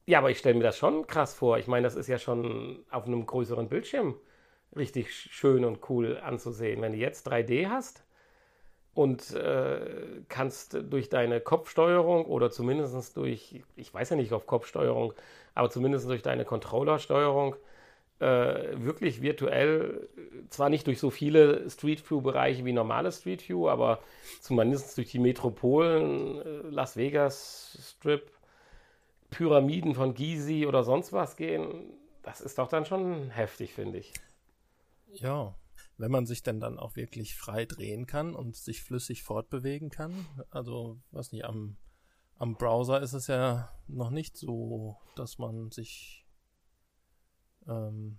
[0.06, 1.58] ja, aber ich stelle mir das schon krass vor.
[1.58, 4.16] Ich meine, das ist ja schon auf einem größeren Bildschirm
[4.76, 6.80] richtig schön und cool anzusehen.
[6.80, 8.04] Wenn du jetzt 3D hast
[8.94, 9.80] und äh,
[10.28, 15.14] kannst durch deine Kopfsteuerung oder zumindest durch, ich weiß ja nicht auf Kopfsteuerung,
[15.54, 17.56] aber zumindest durch deine Controllersteuerung
[18.18, 18.24] äh,
[18.76, 20.08] wirklich virtuell,
[20.48, 23.98] zwar nicht durch so viele Street View-Bereiche wie normale Street View, aber
[24.40, 28.30] zumindest durch die Metropolen, äh, Las Vegas Strip,
[29.32, 34.12] Pyramiden von Gizi oder sonst was gehen, das ist doch dann schon heftig, finde ich.
[35.08, 35.56] Ja,
[35.98, 40.26] wenn man sich denn dann auch wirklich frei drehen kann und sich flüssig fortbewegen kann.
[40.50, 41.76] Also, was nicht, am,
[42.38, 46.24] am Browser ist es ja noch nicht so, dass man sich
[47.66, 48.18] ähm,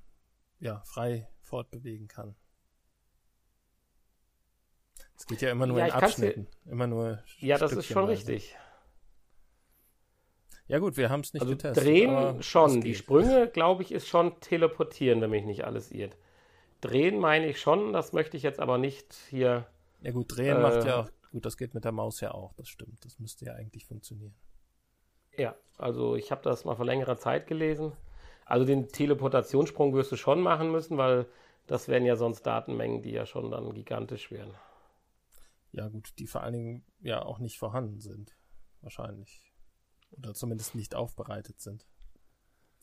[0.59, 2.35] ja, frei fortbewegen kann.
[5.15, 6.47] Es geht ja immer nur ja, in Abschnitten.
[6.65, 8.55] Immer nur ja, das ist schon richtig.
[10.73, 11.83] Ja gut, wir haben es nicht also getestet.
[11.83, 12.81] Drehen schon.
[12.81, 16.17] Die Sprünge, glaube ich, ist schon teleportieren, wenn mich nicht alles irrt.
[16.81, 19.67] Drehen meine ich schon, das möchte ich jetzt aber nicht hier.
[20.01, 22.69] Ja gut, drehen äh, macht ja, gut, das geht mit der Maus ja auch, das
[22.69, 23.05] stimmt.
[23.05, 24.33] Das müsste ja eigentlich funktionieren.
[25.37, 27.91] Ja, also ich habe das mal vor längerer Zeit gelesen.
[28.43, 31.27] Also den Teleportationssprung wirst du schon machen müssen, weil
[31.67, 34.55] das wären ja sonst Datenmengen, die ja schon dann gigantisch wären.
[35.71, 38.35] Ja, gut, die vor allen Dingen ja auch nicht vorhanden sind.
[38.81, 39.52] Wahrscheinlich.
[40.17, 41.85] Oder zumindest nicht aufbereitet sind.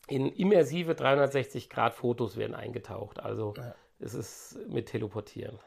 [0.07, 3.19] In immersive 360-Grad-Fotos werden eingetaucht.
[3.19, 3.75] Also ja.
[3.99, 5.59] es ist mit Teleportieren.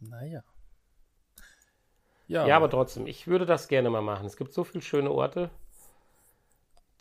[0.00, 0.42] Naja.
[2.26, 2.46] Ja.
[2.46, 4.26] ja, aber trotzdem, ich würde das gerne mal machen.
[4.26, 5.50] Es gibt so viele schöne Orte,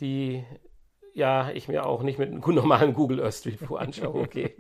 [0.02, 0.46] die
[1.14, 4.56] ja, ich mir auch nicht mit einem normalen Google Earth Street View anschaue, okay.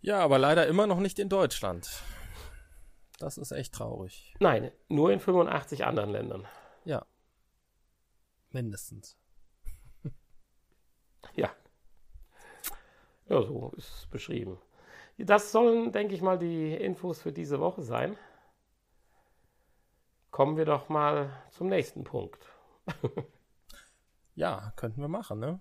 [0.00, 2.02] ja, aber leider immer noch nicht in Deutschland.
[3.18, 4.34] Das ist echt traurig.
[4.40, 6.48] Nein, nur in 85 anderen Ländern.
[6.84, 7.06] Ja.
[8.50, 9.16] Mindestens.
[11.34, 11.50] ja.
[13.28, 14.58] Ja, so ist beschrieben.
[15.18, 18.16] Das sollen, denke ich mal, die Infos für diese Woche sein.
[20.30, 22.46] Kommen wir doch mal zum nächsten Punkt.
[24.34, 25.60] Ja, könnten wir machen, ne?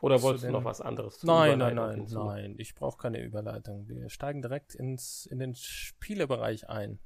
[0.00, 2.22] Oder wolltest du noch was anderes zu Nein, nein, nein, hinzu?
[2.22, 2.54] nein.
[2.58, 3.88] Ich brauche keine Überleitung.
[3.88, 7.00] Wir steigen direkt ins, in den Spielebereich ein.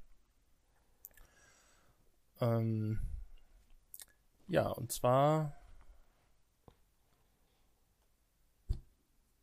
[2.43, 2.99] Ähm,
[4.49, 5.57] ja, und zwar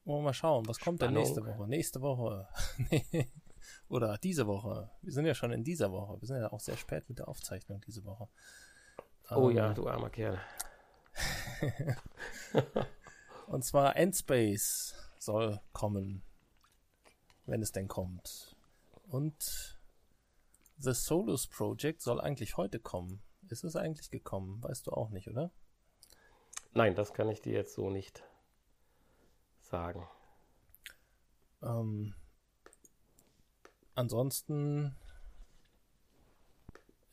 [0.03, 1.67] wollen wir mal schauen, was kommt denn nächste Woche?
[1.67, 2.49] Nächste Woche.
[3.87, 4.91] Oder diese Woche.
[5.01, 6.19] Wir sind ja schon in dieser Woche.
[6.21, 8.27] Wir sind ja auch sehr spät mit der Aufzeichnung diese Woche.
[9.29, 10.39] Oh ja, ähm, du armer Kerl.
[13.47, 16.21] Und zwar Endspace soll kommen,
[17.45, 18.57] wenn es denn kommt.
[19.07, 19.78] Und
[20.80, 23.21] The Solus Project soll eigentlich heute kommen.
[23.49, 24.63] Ist es eigentlich gekommen?
[24.63, 25.51] Weißt du auch nicht, oder?
[26.73, 28.23] Nein, das kann ich dir jetzt so nicht
[29.59, 30.07] sagen.
[31.61, 32.15] Ähm,
[33.95, 34.95] ansonsten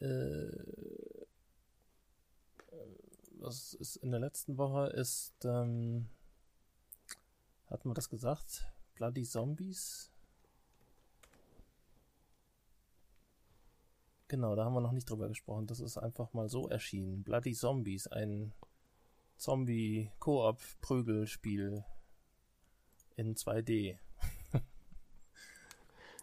[0.01, 1.27] äh,
[3.39, 6.09] was ist in der letzten Woche ist, ähm,
[7.67, 8.67] hatten wir das gesagt?
[8.95, 10.11] Bloody Zombies?
[14.29, 15.68] Genau, da haben wir noch nicht drüber gesprochen.
[15.68, 17.22] Das ist einfach mal so erschienen.
[17.22, 18.53] Bloody Zombies, ein
[19.37, 21.85] Zombie-Koop-Prügelspiel
[23.14, 24.01] in 2D.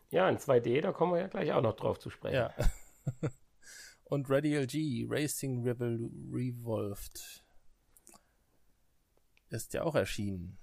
[0.09, 2.35] ja, in 2D, da kommen wir ja gleich auch noch drauf zu sprechen.
[2.35, 2.53] Ja.
[4.03, 7.45] und Radial G, Racing Revol Revolved,
[9.49, 10.59] ist ja auch erschienen.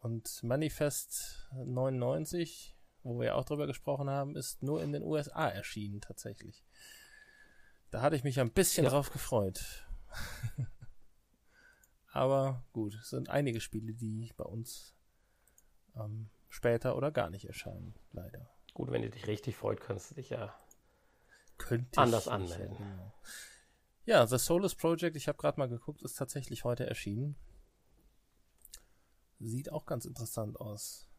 [0.00, 5.48] Und Manifest 99, wo wir ja auch drüber gesprochen haben, ist nur in den USA
[5.48, 6.64] erschienen tatsächlich.
[7.90, 8.90] Da hatte ich mich ein bisschen ja.
[8.90, 9.86] drauf gefreut.
[12.12, 14.94] Aber gut, es sind einige Spiele, die bei uns
[15.96, 18.50] ähm, später oder gar nicht erscheinen, leider.
[18.74, 20.54] Gut, wenn du dich richtig freut, kannst du dich ja
[21.58, 22.76] Könnte anders anmelden.
[22.78, 23.14] Ja, genau.
[24.04, 27.36] ja, The Solus Project, ich habe gerade mal geguckt, ist tatsächlich heute erschienen.
[29.38, 31.09] Sieht auch ganz interessant aus.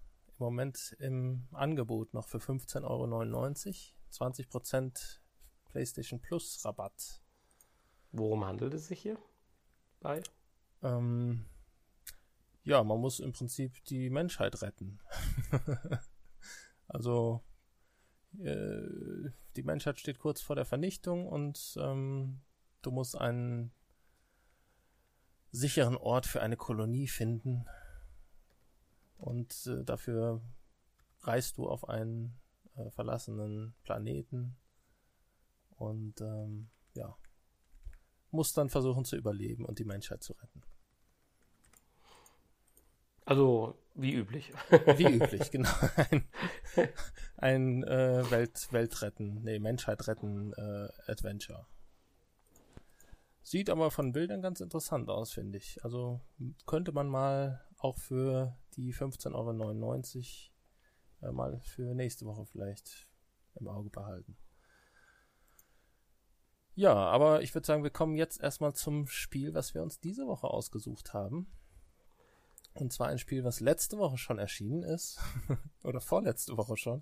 [0.41, 4.49] Im Moment im Angebot noch für 15,99 Euro.
[4.49, 5.19] 20%
[5.65, 7.21] PlayStation Plus Rabatt.
[8.11, 9.19] Worum handelt es sich hier
[9.99, 10.23] bei?
[10.81, 11.45] Ähm,
[12.63, 14.99] ja, man muss im Prinzip die Menschheit retten.
[16.87, 17.43] also
[18.39, 22.41] äh, die Menschheit steht kurz vor der Vernichtung und ähm,
[22.81, 23.71] du musst einen
[25.51, 27.67] sicheren Ort für eine Kolonie finden.
[29.21, 30.41] Und äh, dafür
[31.21, 32.39] reist du auf einen
[32.75, 34.57] äh, verlassenen Planeten
[35.77, 37.15] und ähm, ja,
[38.31, 40.63] musst dann versuchen zu überleben und die Menschheit zu retten.
[43.25, 44.51] Also wie üblich.
[44.97, 45.69] Wie üblich, genau.
[45.95, 46.23] Ein,
[47.37, 51.67] ein äh, Welt, Weltretten, nee, Menschheit retten äh, Adventure.
[53.43, 55.83] Sieht aber von Bildern ganz interessant aus, finde ich.
[55.83, 56.21] Also
[56.65, 60.49] könnte man mal auch für die 15,99
[61.21, 63.07] Euro äh, mal für nächste Woche vielleicht
[63.55, 64.37] im Auge behalten.
[66.73, 70.25] Ja, aber ich würde sagen, wir kommen jetzt erstmal zum Spiel, was wir uns diese
[70.25, 71.51] Woche ausgesucht haben.
[72.73, 75.19] Und zwar ein Spiel, was letzte Woche schon erschienen ist.
[75.83, 77.01] Oder vorletzte Woche schon.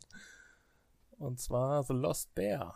[1.11, 2.75] Und zwar The Lost Bear.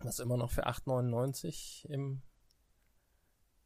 [0.00, 2.22] Was immer noch für 8,99 im,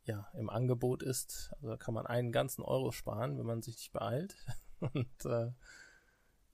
[0.07, 1.51] ja, im Angebot ist.
[1.57, 4.35] Also da kann man einen ganzen Euro sparen, wenn man sich nicht beeilt.
[4.81, 5.53] Und äh,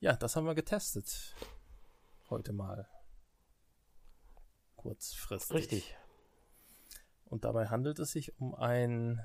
[0.01, 1.35] ja, das haben wir getestet.
[2.29, 2.89] Heute mal.
[4.77, 5.57] Kurzfristig.
[5.57, 5.97] Richtig.
[7.27, 9.23] Und dabei handelt es sich um ein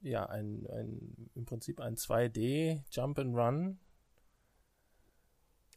[0.00, 3.78] ja, ein, ein, im Prinzip ein 2D Jump and Run.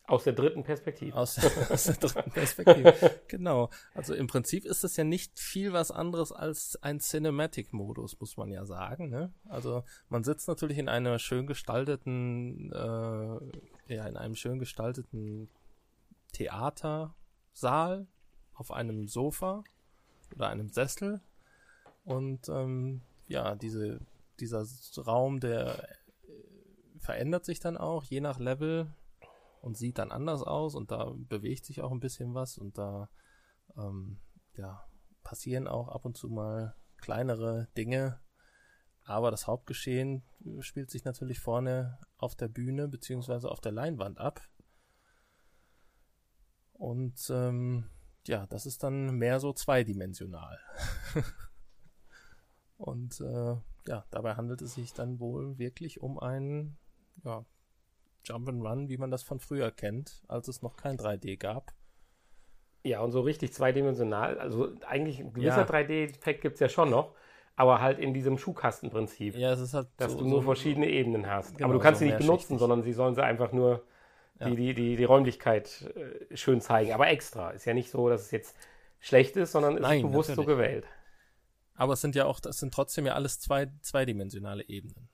[0.07, 1.15] Aus der dritten Perspektive.
[1.15, 1.37] Aus,
[1.69, 3.19] aus der dritten Perspektive.
[3.27, 3.69] genau.
[3.93, 8.49] Also im Prinzip ist es ja nicht viel was anderes als ein Cinematic-Modus, muss man
[8.49, 9.09] ja sagen.
[9.09, 9.33] Ne?
[9.49, 15.49] Also man sitzt natürlich in einer schön gestalteten, äh, ja, in einem schön gestalteten
[16.31, 18.07] Theatersaal
[18.53, 19.63] auf einem Sofa
[20.33, 21.19] oder einem Sessel
[22.05, 23.99] und ähm, ja, diese,
[24.39, 24.65] dieser
[24.97, 25.89] Raum, der äh,
[26.99, 28.87] verändert sich dann auch je nach Level
[29.67, 33.09] und sieht dann anders aus und da bewegt sich auch ein bisschen was und da
[33.77, 34.17] ähm,
[34.55, 34.87] ja,
[35.23, 38.21] passieren auch ab und zu mal kleinere Dinge.
[39.03, 40.23] Aber das Hauptgeschehen
[40.61, 44.41] spielt sich natürlich vorne auf der Bühne beziehungsweise auf der Leinwand ab.
[46.73, 47.89] Und ähm,
[48.25, 50.59] ja, das ist dann mehr so zweidimensional.
[52.77, 53.55] Und äh,
[53.87, 56.77] ja, dabei handelt es sich dann wohl wirklich um einen
[57.23, 57.45] ja,
[58.27, 61.73] Jump and Run, wie man das von früher kennt, als es noch kein 3D gab.
[62.83, 65.65] Ja, und so richtig zweidimensional, also eigentlich ein gewisser ja.
[65.65, 67.15] 3D-Effekt gibt es ja schon noch,
[67.55, 69.35] aber halt in diesem Schuhkastenprinzip.
[69.35, 71.57] Ja, es ist halt dass so, du nur so verschiedene Ebenen hast.
[71.57, 73.83] Genau, aber du kannst so sie nicht benutzen, sondern sie sollen sie einfach nur
[74.39, 74.49] ja.
[74.49, 77.51] die, die, die, die Räumlichkeit äh, schön zeigen, aber extra.
[77.51, 78.55] Ist ja nicht so, dass es jetzt
[78.99, 80.47] schlecht ist, sondern Nein, ist bewusst natürlich.
[80.47, 80.85] so gewählt.
[81.75, 85.09] Aber es sind ja auch, das sind trotzdem ja alles zwei, zweidimensionale Ebenen.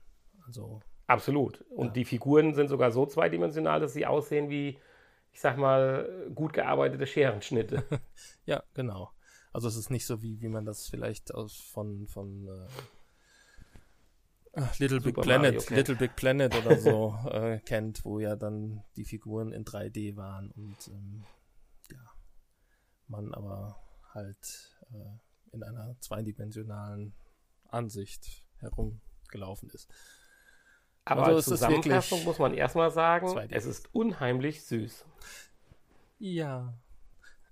[0.46, 0.80] Also.
[1.06, 1.62] Absolut.
[1.70, 1.92] Und ja.
[1.92, 4.78] die Figuren sind sogar so zweidimensional, dass sie aussehen wie,
[5.32, 7.84] ich sag mal, gut gearbeitete Scherenschnitte.
[8.46, 9.10] ja, genau.
[9.52, 12.66] Also es ist nicht so wie, wie man das vielleicht aus von, von äh,
[14.78, 18.82] Little Super Big Planet, Mario, Little Big Planet oder so äh, kennt, wo ja dann
[18.96, 21.24] die Figuren in 3D waren und ähm,
[21.90, 22.10] ja,
[23.08, 23.80] man aber
[24.12, 27.14] halt äh, in einer zweidimensionalen
[27.68, 29.88] Ansicht herumgelaufen ist.
[31.04, 35.04] Aber also als Zusammenfassung muss man erstmal sagen, es ist unheimlich süß.
[36.18, 36.74] Ja.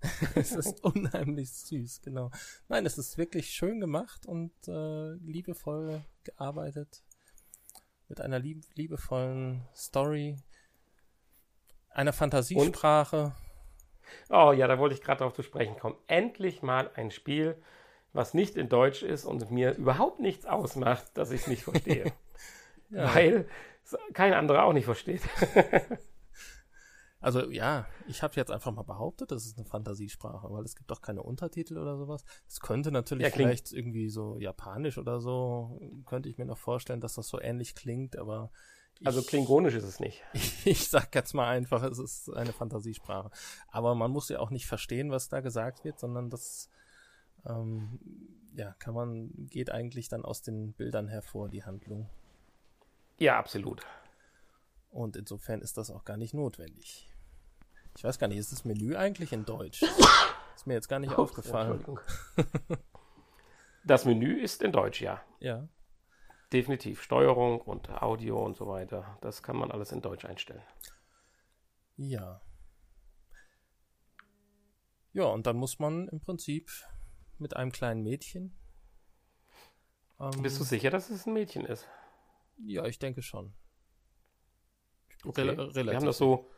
[0.35, 2.31] es ist unheimlich süß, genau.
[2.69, 7.05] Nein, es ist wirklich schön gemacht und äh, liebevoll gearbeitet.
[8.09, 10.37] Mit einer lieb liebevollen Story,
[11.91, 13.35] einer Fantasiesprache.
[14.29, 14.37] Und?
[14.37, 15.97] Oh ja, da wollte ich gerade darauf zu sprechen kommen.
[16.07, 17.57] Endlich mal ein Spiel,
[18.13, 22.13] was nicht in Deutsch ist und mir überhaupt nichts ausmacht, dass ich es nicht verstehe.
[22.93, 23.15] ja.
[23.15, 23.47] Weil
[24.13, 25.23] kein anderer auch nicht versteht.
[27.21, 30.91] also ja, ich habe jetzt einfach mal behauptet, das ist eine Fantasiesprache, weil es gibt
[30.91, 32.25] doch keine Untertitel oder sowas.
[32.49, 37.01] Es könnte natürlich ja, vielleicht irgendwie so japanisch oder so, könnte ich mir noch vorstellen,
[37.01, 38.51] dass das so ähnlich klingt, aber
[39.05, 40.23] also klingonisch ist es nicht.
[40.65, 43.31] Ich sag jetzt mal einfach, es ist eine Fantasiesprache.
[43.69, 46.69] Aber man muss ja auch nicht verstehen, was da gesagt wird, sondern das
[47.45, 47.99] ähm,
[48.55, 52.09] ja, kann man, geht eigentlich dann aus den Bildern hervor, die Handlung.
[53.19, 53.83] Ja, absolut.
[54.91, 57.09] Und insofern ist das auch gar nicht notwendig.
[57.97, 59.83] Ich weiß gar nicht, ist das Menü eigentlich in Deutsch?
[60.55, 61.85] Ist mir jetzt gar nicht oh, aufgefallen.
[63.85, 65.21] Das Menü ist in Deutsch, ja.
[65.41, 65.69] Ja.
[66.53, 67.03] Definitiv.
[67.03, 69.19] Steuerung und Audio und so weiter.
[69.23, 70.63] Das kann man alles in Deutsch einstellen.
[71.97, 72.41] Ja.
[75.13, 76.71] Ja, und dann muss man im Prinzip
[77.39, 78.57] mit einem kleinen Mädchen.
[80.21, 81.89] Ähm, Bist du sicher, dass es ein Mädchen ist?
[82.59, 83.53] Ja, ich denke schon.
[85.25, 85.43] Okay.
[85.43, 86.49] Rel wir haben das so,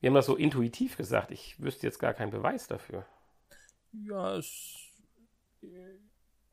[0.00, 1.30] wir haben das so intuitiv gesagt.
[1.30, 3.06] Ich wüsste jetzt gar keinen Beweis dafür.
[3.92, 4.76] Ja, es,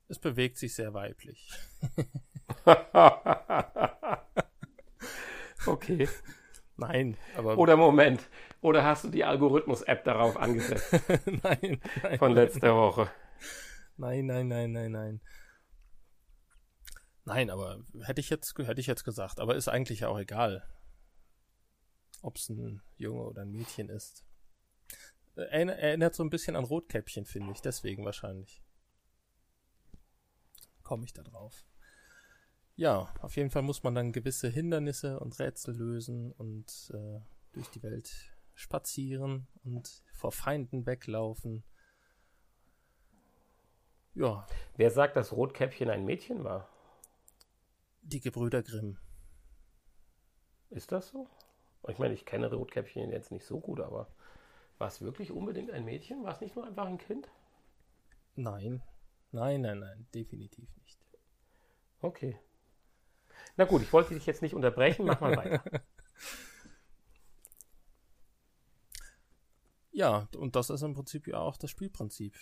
[0.07, 1.49] es bewegt sich sehr weiblich.
[5.65, 6.07] okay.
[6.77, 7.57] Nein, aber.
[7.57, 8.29] Oder Moment.
[8.61, 10.93] Oder hast du die Algorithmus-App darauf angesetzt?
[11.43, 12.19] nein, nein.
[12.19, 12.77] Von letzter nein.
[12.77, 13.09] Woche.
[13.97, 15.21] Nein, nein, nein, nein, nein.
[17.27, 20.65] Nein, aber hätte ich jetzt, hätte ich jetzt gesagt, aber ist eigentlich auch egal,
[22.21, 24.23] ob es ein Junge oder ein Mädchen ist.
[25.35, 28.63] Erinnert so ein bisschen an Rotkäppchen, finde ich, deswegen wahrscheinlich.
[30.83, 31.65] Komme ich da drauf.
[32.77, 37.19] Ja, auf jeden Fall muss man dann gewisse Hindernisse und Rätsel lösen und äh,
[37.51, 41.65] durch die Welt spazieren und vor Feinden weglaufen.
[44.15, 44.47] Ja.
[44.77, 46.69] Wer sagt, dass Rotkäppchen ein Mädchen war?
[48.07, 48.97] Die Gebrüder Grimm.
[50.69, 51.27] Ist das so?
[51.89, 54.07] Ich meine, ich kenne Rotkäppchen jetzt nicht so gut, aber
[54.77, 56.23] war es wirklich unbedingt ein Mädchen?
[56.23, 57.29] War es nicht nur einfach ein Kind?
[58.35, 58.81] Nein.
[59.33, 60.97] Nein, nein, nein, definitiv nicht.
[61.99, 62.39] Okay.
[63.57, 65.61] Na gut, ich wollte dich jetzt nicht unterbrechen, mach mal weiter.
[69.91, 72.37] ja, und das ist im Prinzip ja auch das Spielprinzip.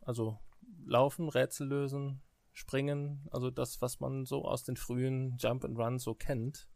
[0.00, 0.40] Also
[0.84, 2.22] laufen, Rätsel lösen,
[2.56, 6.66] springen, also das, was man so aus den frühen Jump and Run so kennt.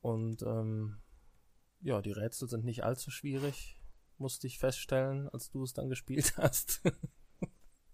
[0.00, 1.00] Und ähm,
[1.80, 3.80] ja, die Rätsel sind nicht allzu schwierig,
[4.18, 6.82] musste ich feststellen, als du es dann gespielt hast.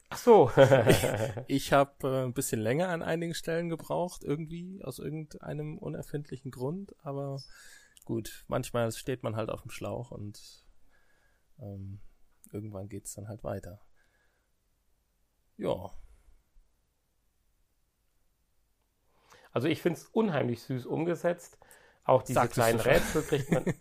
[0.09, 0.51] Ach so.
[0.57, 1.05] ich
[1.49, 6.97] ich habe äh, ein bisschen länger an einigen Stellen gebraucht, irgendwie, aus irgendeinem unerfindlichen Grund,
[7.05, 7.43] aber
[8.07, 10.66] gut, manchmal steht man halt auf dem Schlauch und
[11.59, 12.01] ähm,
[12.51, 13.83] irgendwann geht's dann halt weiter.
[15.59, 15.93] Ja.
[19.53, 21.59] Also ich finde es unheimlich süß umgesetzt.
[22.05, 23.64] Auch diese Sagst kleinen Rätsel kriegt man.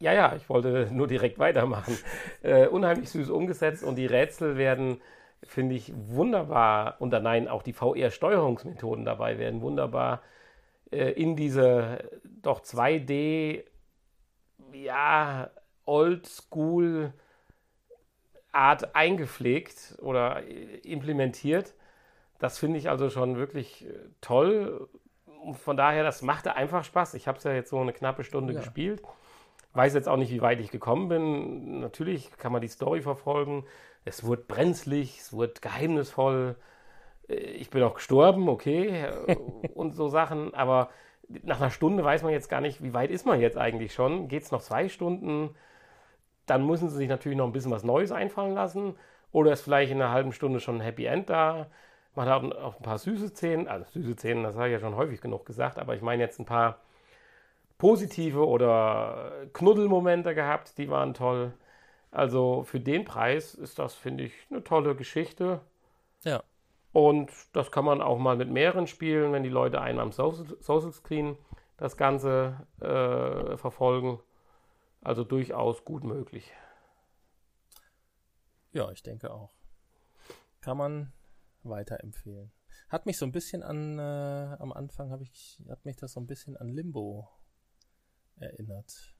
[0.00, 1.96] Ja, ja, ich wollte nur direkt weitermachen.
[2.42, 5.00] Äh, unheimlich süß umgesetzt und die Rätsel werden,
[5.44, 10.20] finde ich, wunderbar, und nein, auch die VR-Steuerungsmethoden dabei werden wunderbar
[10.90, 13.64] äh, in diese doch 2D,
[14.72, 15.50] ja,
[15.86, 17.14] oldschool
[18.52, 20.42] Art eingepflegt oder
[20.84, 21.74] implementiert.
[22.44, 24.86] Das finde ich also schon wirklich äh, toll.
[25.54, 27.14] Von daher, das machte einfach Spaß.
[27.14, 28.60] Ich habe es ja jetzt so eine knappe Stunde ja.
[28.60, 29.00] gespielt.
[29.72, 31.80] Weiß jetzt auch nicht, wie weit ich gekommen bin.
[31.80, 33.64] Natürlich kann man die Story verfolgen.
[34.04, 36.56] Es wurde brenzlig, es wurde geheimnisvoll.
[37.30, 39.08] Äh, ich bin auch gestorben, okay,
[39.74, 40.52] und so Sachen.
[40.52, 40.90] Aber
[41.26, 44.28] nach einer Stunde weiß man jetzt gar nicht, wie weit ist man jetzt eigentlich schon.
[44.28, 45.54] Geht es noch zwei Stunden?
[46.44, 48.96] Dann müssen sie sich natürlich noch ein bisschen was Neues einfallen lassen.
[49.32, 51.68] Oder ist vielleicht in einer halben Stunde schon ein Happy End da?
[52.14, 54.96] Man hat auch ein paar süße Szenen, also süße Szenen, das habe ich ja schon
[54.96, 56.78] häufig genug gesagt, aber ich meine jetzt ein paar
[57.78, 61.52] positive oder Knuddelmomente gehabt, die waren toll.
[62.12, 65.60] Also für den Preis ist das, finde ich, eine tolle Geschichte.
[66.22, 66.42] Ja.
[66.92, 70.92] Und das kann man auch mal mit mehreren spielen, wenn die Leute einmal am Social
[70.92, 71.36] Screen
[71.76, 74.20] das Ganze äh, verfolgen.
[75.02, 76.52] Also durchaus gut möglich.
[78.72, 79.50] Ja, ich denke auch.
[80.60, 81.12] Kann man
[81.68, 82.52] weiterempfehlen.
[82.88, 86.20] Hat mich so ein bisschen an, äh, am Anfang habe ich, hat mich das so
[86.20, 87.28] ein bisschen an Limbo
[88.36, 89.14] erinnert.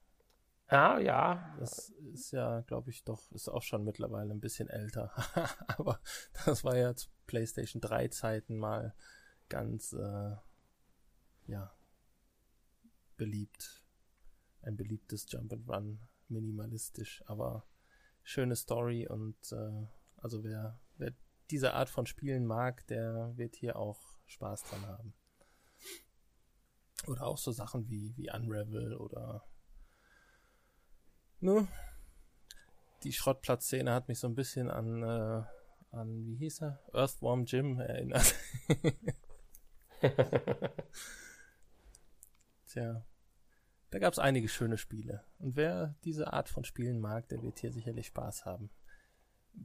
[0.70, 1.57] Ja, ja.
[1.59, 5.12] Das ist ja, glaube ich, doch, ist auch schon mittlerweile ein bisschen älter.
[5.68, 6.01] Aber
[6.47, 8.95] das war ja zu PlayStation 3 Zeiten mal
[9.49, 10.36] ganz, äh,
[11.47, 11.72] ja,
[13.16, 13.82] beliebt.
[14.62, 17.66] Ein beliebtes Jump and Run, minimalistisch, aber
[18.22, 19.86] schöne Story und äh,
[20.16, 20.80] also wer
[21.51, 25.14] diese Art von Spielen mag, der wird hier auch Spaß dran haben.
[27.07, 29.45] Oder auch so Sachen wie, wie Unravel oder
[31.40, 31.68] ne?
[33.03, 35.42] Die Schrottplatzszene hat mich so ein bisschen an, äh,
[35.95, 36.80] an, wie hieß er?
[36.95, 38.34] Earthworm Jim erinnert.
[42.66, 43.05] Tja,
[43.90, 45.22] da gab es einige schöne Spiele.
[45.38, 48.70] Und wer diese Art von Spielen mag, der wird hier sicherlich Spaß haben.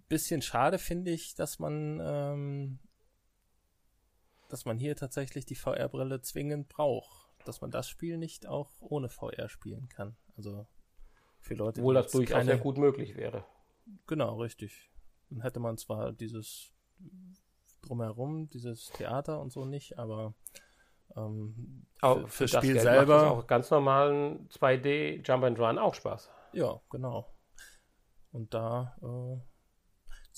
[0.07, 2.79] Bisschen schade finde ich, dass man, ähm,
[4.49, 7.29] dass man hier tatsächlich die VR-Brille zwingend braucht.
[7.45, 10.15] Dass man das Spiel nicht auch ohne VR spielen kann.
[10.35, 10.67] Also
[11.39, 12.45] für Leute, Obwohl das durchaus keine...
[12.45, 13.45] sehr gut möglich wäre.
[14.07, 14.91] Genau, richtig.
[15.29, 16.73] Dann hätte man zwar dieses
[17.81, 20.33] drumherum, dieses Theater und so nicht, aber
[21.15, 25.77] ähm, für, für, das Spiel Geld selber macht auch ganz normalen 2D Jump and Run
[25.77, 26.29] auch Spaß.
[26.53, 27.33] Ja, genau.
[28.31, 29.48] Und da äh,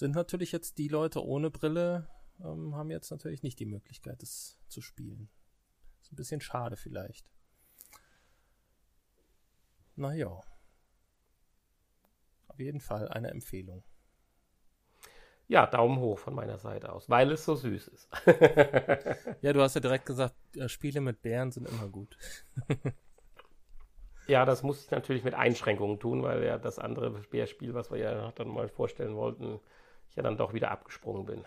[0.01, 2.07] sind natürlich jetzt die Leute ohne Brille,
[2.43, 5.29] ähm, haben jetzt natürlich nicht die Möglichkeit, das zu spielen.
[6.01, 7.23] Ist ein bisschen schade vielleicht.
[9.95, 10.41] Naja.
[12.47, 13.83] Auf jeden Fall eine Empfehlung.
[15.47, 18.09] Ja, Daumen hoch von meiner Seite aus, weil es so süß ist.
[19.41, 22.17] ja, du hast ja direkt gesagt, äh, Spiele mit Bären sind immer gut.
[24.27, 27.99] ja, das muss ich natürlich mit Einschränkungen tun, weil ja das andere Bärspiel, was wir
[27.99, 29.59] ja dann mal vorstellen wollten,
[30.11, 31.45] ich ja dann doch wieder abgesprungen bin.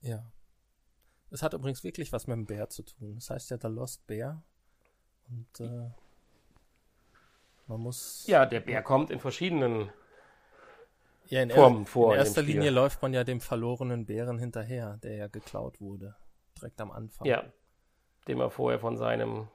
[0.00, 0.24] Ja.
[1.30, 3.16] Es hat übrigens wirklich was mit dem Bär zu tun.
[3.16, 4.42] Das heißt ja The Lost Bear.
[5.28, 5.90] Und äh,
[7.66, 8.26] man muss.
[8.26, 9.90] Ja, der Bär kommt in verschiedenen
[11.26, 12.14] ja, in Formen er, vor.
[12.14, 16.16] In erster in Linie läuft man ja dem verlorenen Bären hinterher, der ja geklaut wurde.
[16.56, 17.26] Direkt am Anfang.
[17.26, 17.44] Ja.
[18.26, 19.48] Den er vorher von seinem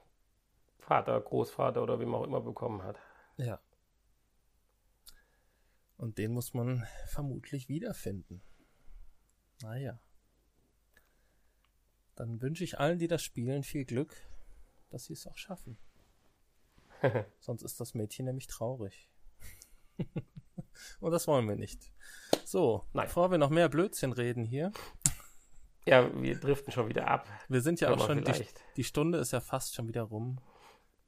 [0.78, 3.00] Vater, Großvater oder wem auch immer bekommen hat.
[3.36, 3.58] Ja.
[6.02, 8.42] Und den muss man vermutlich wiederfinden.
[9.62, 10.00] Naja.
[12.16, 14.16] Dann wünsche ich allen, die das spielen, viel Glück,
[14.90, 15.78] dass sie es auch schaffen.
[17.38, 19.08] Sonst ist das Mädchen nämlich traurig.
[20.98, 21.92] Und das wollen wir nicht.
[22.44, 23.06] So, Nein.
[23.06, 24.72] bevor wir noch mehr Blödsinn reden hier.
[25.86, 27.28] Ja, wir driften schon wieder ab.
[27.48, 30.40] Wir sind ja auch schon, die, die, Stunde ist ja fast schon wieder rum.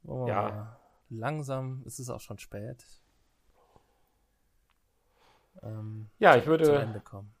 [0.05, 0.79] Oh, ja.
[1.09, 2.85] Langsam ist es auch schon spät.
[5.61, 6.65] Ähm, ja, ich würde.
[6.65, 7.33] Zum Ende kommen.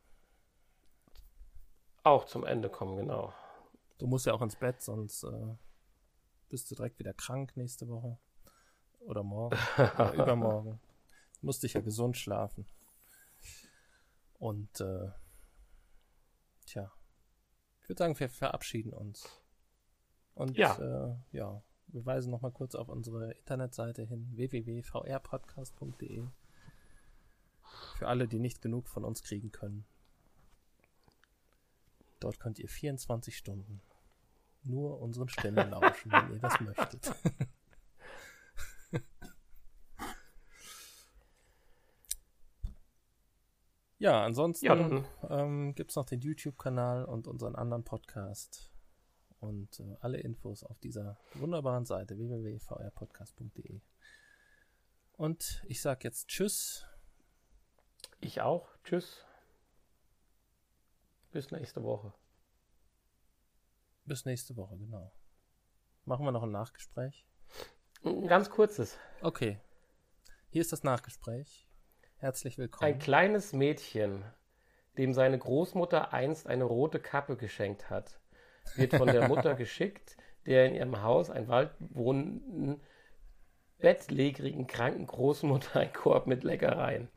[2.03, 3.33] Auch zum Ende kommen, genau.
[3.97, 5.55] Du musst ja auch ins Bett, sonst äh,
[6.49, 8.17] bist du direkt wieder krank nächste Woche.
[8.99, 9.57] Oder morgen.
[9.77, 10.79] oder übermorgen
[11.45, 12.65] musste ich ja gesund schlafen.
[14.37, 15.11] Und äh,
[16.65, 16.91] tja,
[17.81, 19.41] ich würde sagen, wir verabschieden uns.
[20.33, 26.27] Und ja, äh, ja wir weisen nochmal kurz auf unsere Internetseite hin, www.vrpodcast.de.
[27.97, 29.85] Für alle, die nicht genug von uns kriegen können.
[32.19, 33.81] Dort könnt ihr 24 Stunden
[34.63, 37.15] nur unseren Stimmen lauschen, wenn ihr das möchtet.
[43.97, 48.71] Ja, ansonsten ja, ähm, gibt es noch den YouTube-Kanal und unseren anderen Podcast.
[49.39, 53.81] Und äh, alle Infos auf dieser wunderbaren Seite www.vrpodcast.de.
[55.13, 56.85] Und ich sage jetzt Tschüss.
[58.25, 58.67] Ich auch.
[58.83, 59.23] Tschüss.
[61.29, 62.11] Bis nächste Woche.
[64.05, 65.11] Bis nächste Woche, genau.
[66.05, 67.27] Machen wir noch ein Nachgespräch?
[68.03, 68.97] Ein ganz kurzes.
[69.21, 69.59] Okay.
[70.49, 71.69] Hier ist das Nachgespräch.
[72.17, 72.93] Herzlich willkommen.
[72.93, 74.25] Ein kleines Mädchen,
[74.97, 78.19] dem seine Großmutter einst eine rote Kappe geschenkt hat,
[78.73, 80.17] wird von der Mutter geschickt,
[80.47, 82.81] der in ihrem Haus ein waldwohnenden,
[83.77, 87.11] bettlägerigen, kranken Großmutter ein Korb mit Leckereien.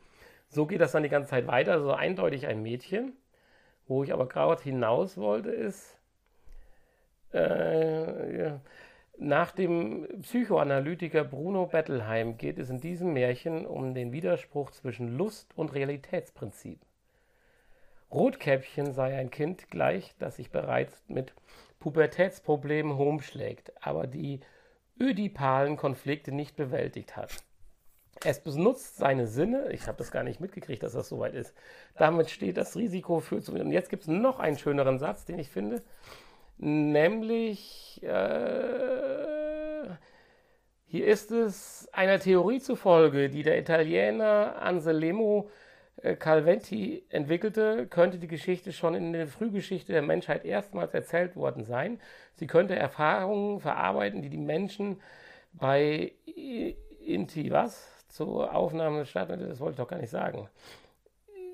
[0.49, 3.13] So geht das dann die ganze Zeit weiter, so eindeutig ein Mädchen.
[3.87, 5.99] Wo ich aber gerade hinaus wollte, ist,
[7.33, 8.51] äh,
[9.19, 15.57] nach dem Psychoanalytiker Bruno Bettelheim geht es in diesem Märchen um den Widerspruch zwischen Lust
[15.57, 16.81] und Realitätsprinzip.
[18.11, 21.35] Rotkäppchen sei ein Kind gleich, das sich bereits mit
[21.81, 24.41] Pubertätsproblemen rumschlägt, aber die
[25.01, 27.43] ödipalen Konflikte nicht bewältigt hat.
[28.25, 31.55] Es benutzt seine Sinne, ich habe das gar nicht mitgekriegt, dass das soweit ist.
[31.97, 33.53] Damit steht das Risiko für zu.
[33.53, 35.83] Und jetzt gibt es noch einen schöneren Satz, den ich finde.
[36.59, 39.89] Nämlich, äh,
[40.87, 45.49] hier ist es einer Theorie zufolge, die der Italiener Anselmo
[46.03, 51.63] äh, Calventi entwickelte, könnte die Geschichte schon in der Frühgeschichte der Menschheit erstmals erzählt worden
[51.63, 52.01] sein.
[52.35, 55.01] Sie könnte Erfahrungen verarbeiten, die die Menschen
[55.53, 56.13] bei
[57.05, 60.49] Inti was zur Aufnahme statt, das wollte ich doch gar nicht sagen.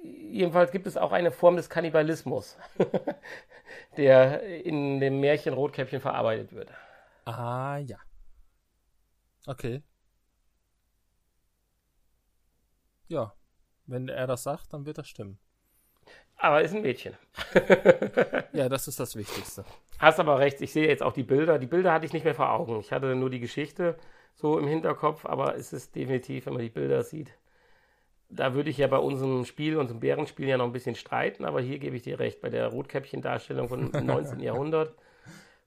[0.02, 2.56] Jedenfalls gibt es auch eine Form des Kannibalismus.
[3.96, 6.70] der in dem Märchen Rotkäppchen verarbeitet wird.
[7.26, 7.98] Ah, ja.
[9.46, 9.82] Okay.
[13.08, 13.34] Ja,
[13.84, 15.38] wenn er das sagt, dann wird das stimmen.
[16.36, 17.14] Aber ist ein Mädchen.
[18.52, 19.64] ja, das ist das Wichtigste.
[19.98, 21.58] Hast aber recht, ich sehe jetzt auch die Bilder.
[21.58, 22.80] Die Bilder hatte ich nicht mehr vor Augen.
[22.80, 23.96] Ich hatte nur die Geschichte
[24.34, 27.38] so im Hinterkopf, aber es ist definitiv, wenn man die Bilder sieht,
[28.28, 31.60] da würde ich ja bei unserem Spiel, unserem Bärenspiel ja noch ein bisschen streiten, aber
[31.60, 34.40] hier gebe ich dir recht, bei der Rotkäppchen-Darstellung von 19.
[34.40, 34.94] Jahrhundert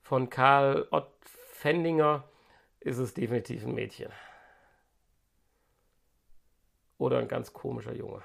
[0.02, 2.24] von Karl Ott Fendinger
[2.80, 4.12] ist es definitiv ein Mädchen.
[6.98, 8.22] Oder ein ganz komischer Junge.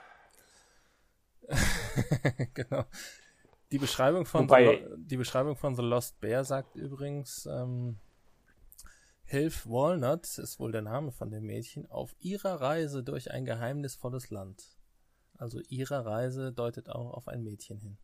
[2.54, 2.86] genau.
[3.72, 7.98] Die Beschreibung, von Wobei, The, die Beschreibung von The Lost Bear sagt übrigens, ähm,
[9.34, 14.30] Hilf Walnut ist wohl der Name von dem Mädchen, auf ihrer Reise durch ein geheimnisvolles
[14.30, 14.78] Land.
[15.40, 17.98] Also ihrer Reise deutet auch auf ein Mädchen hin.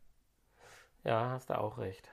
[1.04, 2.10] Ja, hast du auch recht.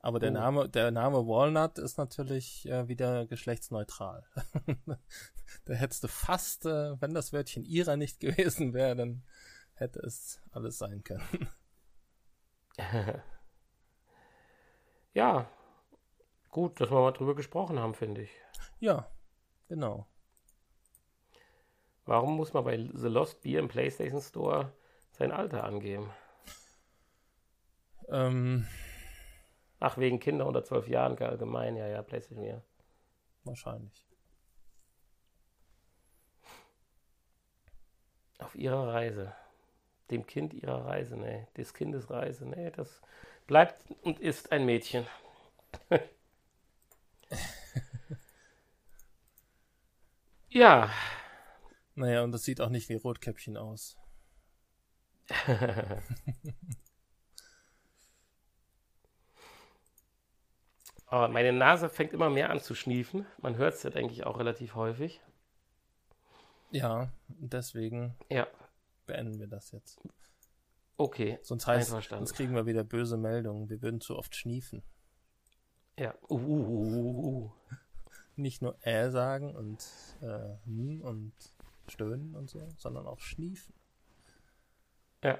[0.00, 0.34] Aber der Oh.
[0.34, 4.26] Name, der Name Walnut ist natürlich äh, wieder geschlechtsneutral.
[5.64, 9.24] da hättest du fast, äh, wenn das Wörtchen ihrer nicht gewesen wäre, dann
[9.76, 11.48] hätte es alles sein können.
[15.14, 15.48] ja,
[16.50, 18.41] gut, dass wir mal drüber gesprochen haben, finde ich.
[18.82, 19.06] Ja,
[19.68, 20.06] genau.
[22.04, 24.72] Warum muss man bei The Lost Beer im PlayStation Store
[25.12, 26.10] sein Alter angeben?
[28.08, 28.66] Ähm,
[29.78, 32.60] Ach, wegen Kinder unter 12 Jahren allgemein, ja, ja, PlayStation, ja.
[33.44, 34.04] wahrscheinlich.
[38.40, 39.32] Auf ihrer Reise.
[40.10, 41.46] Dem Kind ihrer Reise, nee.
[41.56, 42.72] Des Kindes Reise, nee.
[42.72, 43.00] Das
[43.46, 45.06] bleibt und ist ein Mädchen.
[50.52, 50.90] ja.
[51.94, 53.96] Naja, und das sieht auch nicht wie Rotkäppchen aus.
[61.06, 63.26] Aber meine Nase fängt immer mehr an zu schniefen.
[63.38, 65.20] Man hört es ja, denke ich, auch relativ häufig.
[66.70, 68.46] Ja, deswegen Ja,
[69.06, 70.00] beenden wir das jetzt.
[70.96, 71.38] okay.
[71.42, 73.68] Sonst heißt, sonst kriegen wir wieder böse Meldungen.
[73.68, 74.82] Wir würden zu oft schniefen.
[75.98, 76.14] Ja.
[76.30, 77.50] Uh, uh, uh, uh.
[78.42, 79.78] Nicht nur äh sagen und
[80.20, 81.32] äh, hm und
[81.88, 83.72] stöhnen und so, sondern auch schniefen.
[85.22, 85.38] Ja.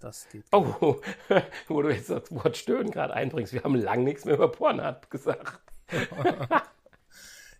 [0.00, 0.44] Das geht.
[0.52, 1.00] Oh,
[1.68, 3.52] wo du jetzt das Wort Stöhnen gerade einbringst.
[3.52, 5.60] Wir haben lang nichts mehr über Pornhub gesagt.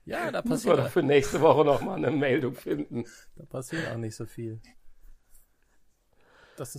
[0.05, 3.05] Ja, da Müssen wir doch passiert, für nächste Woche nochmal eine Meldung finden.
[3.37, 4.59] da passiert auch nicht so viel.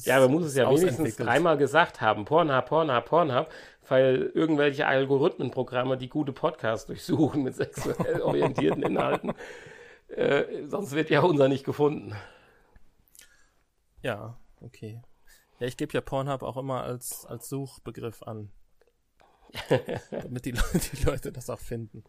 [0.05, 2.25] Ja, man muss es ja wenigstens dreimal gesagt haben.
[2.25, 3.49] Pornhub, Pornhub, Pornhub.
[3.88, 9.34] Weil irgendwelche Algorithmenprogramme, die gute Podcasts durchsuchen mit sexuell orientierten Inhalten.
[10.09, 12.15] Äh, sonst wird ja unser nicht gefunden.
[14.01, 15.01] Ja, okay.
[15.59, 18.51] Ja, ich gebe ja Pornhub auch immer als, als Suchbegriff an.
[20.11, 22.03] damit die Leute, die Leute das auch finden.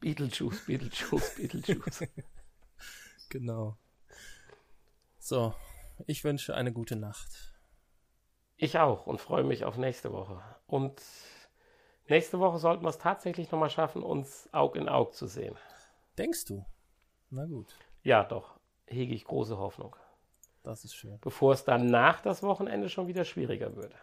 [0.00, 2.04] Beetlejuice, Beetlejuice, Beetlejuice.
[3.28, 3.78] Genau.
[5.18, 5.54] So,
[6.06, 7.54] ich wünsche eine gute Nacht.
[8.56, 10.40] Ich auch und freue mich auf nächste Woche.
[10.66, 11.00] Und
[12.08, 15.56] nächste Woche sollten wir es tatsächlich nochmal schaffen, uns Aug in Aug zu sehen.
[16.18, 16.64] Denkst du?
[17.30, 18.58] Na gut, Ja, doch.
[18.86, 19.96] Hege ich große Hoffnung.
[20.62, 21.18] das ist schön.
[21.20, 23.94] Bevor es dann nach das Wochenende schon wieder schwieriger wird.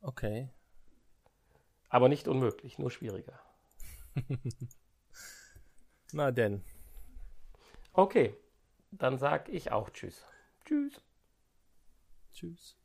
[0.00, 0.48] Okay.
[1.90, 3.38] Aber nicht unmöglich, nur schwieriger.
[6.12, 6.64] Na denn.
[7.92, 8.34] Okay,
[8.90, 10.24] dann sag ich auch Tschüss.
[10.70, 11.02] Tschüss.
[12.32, 12.76] Tschüss.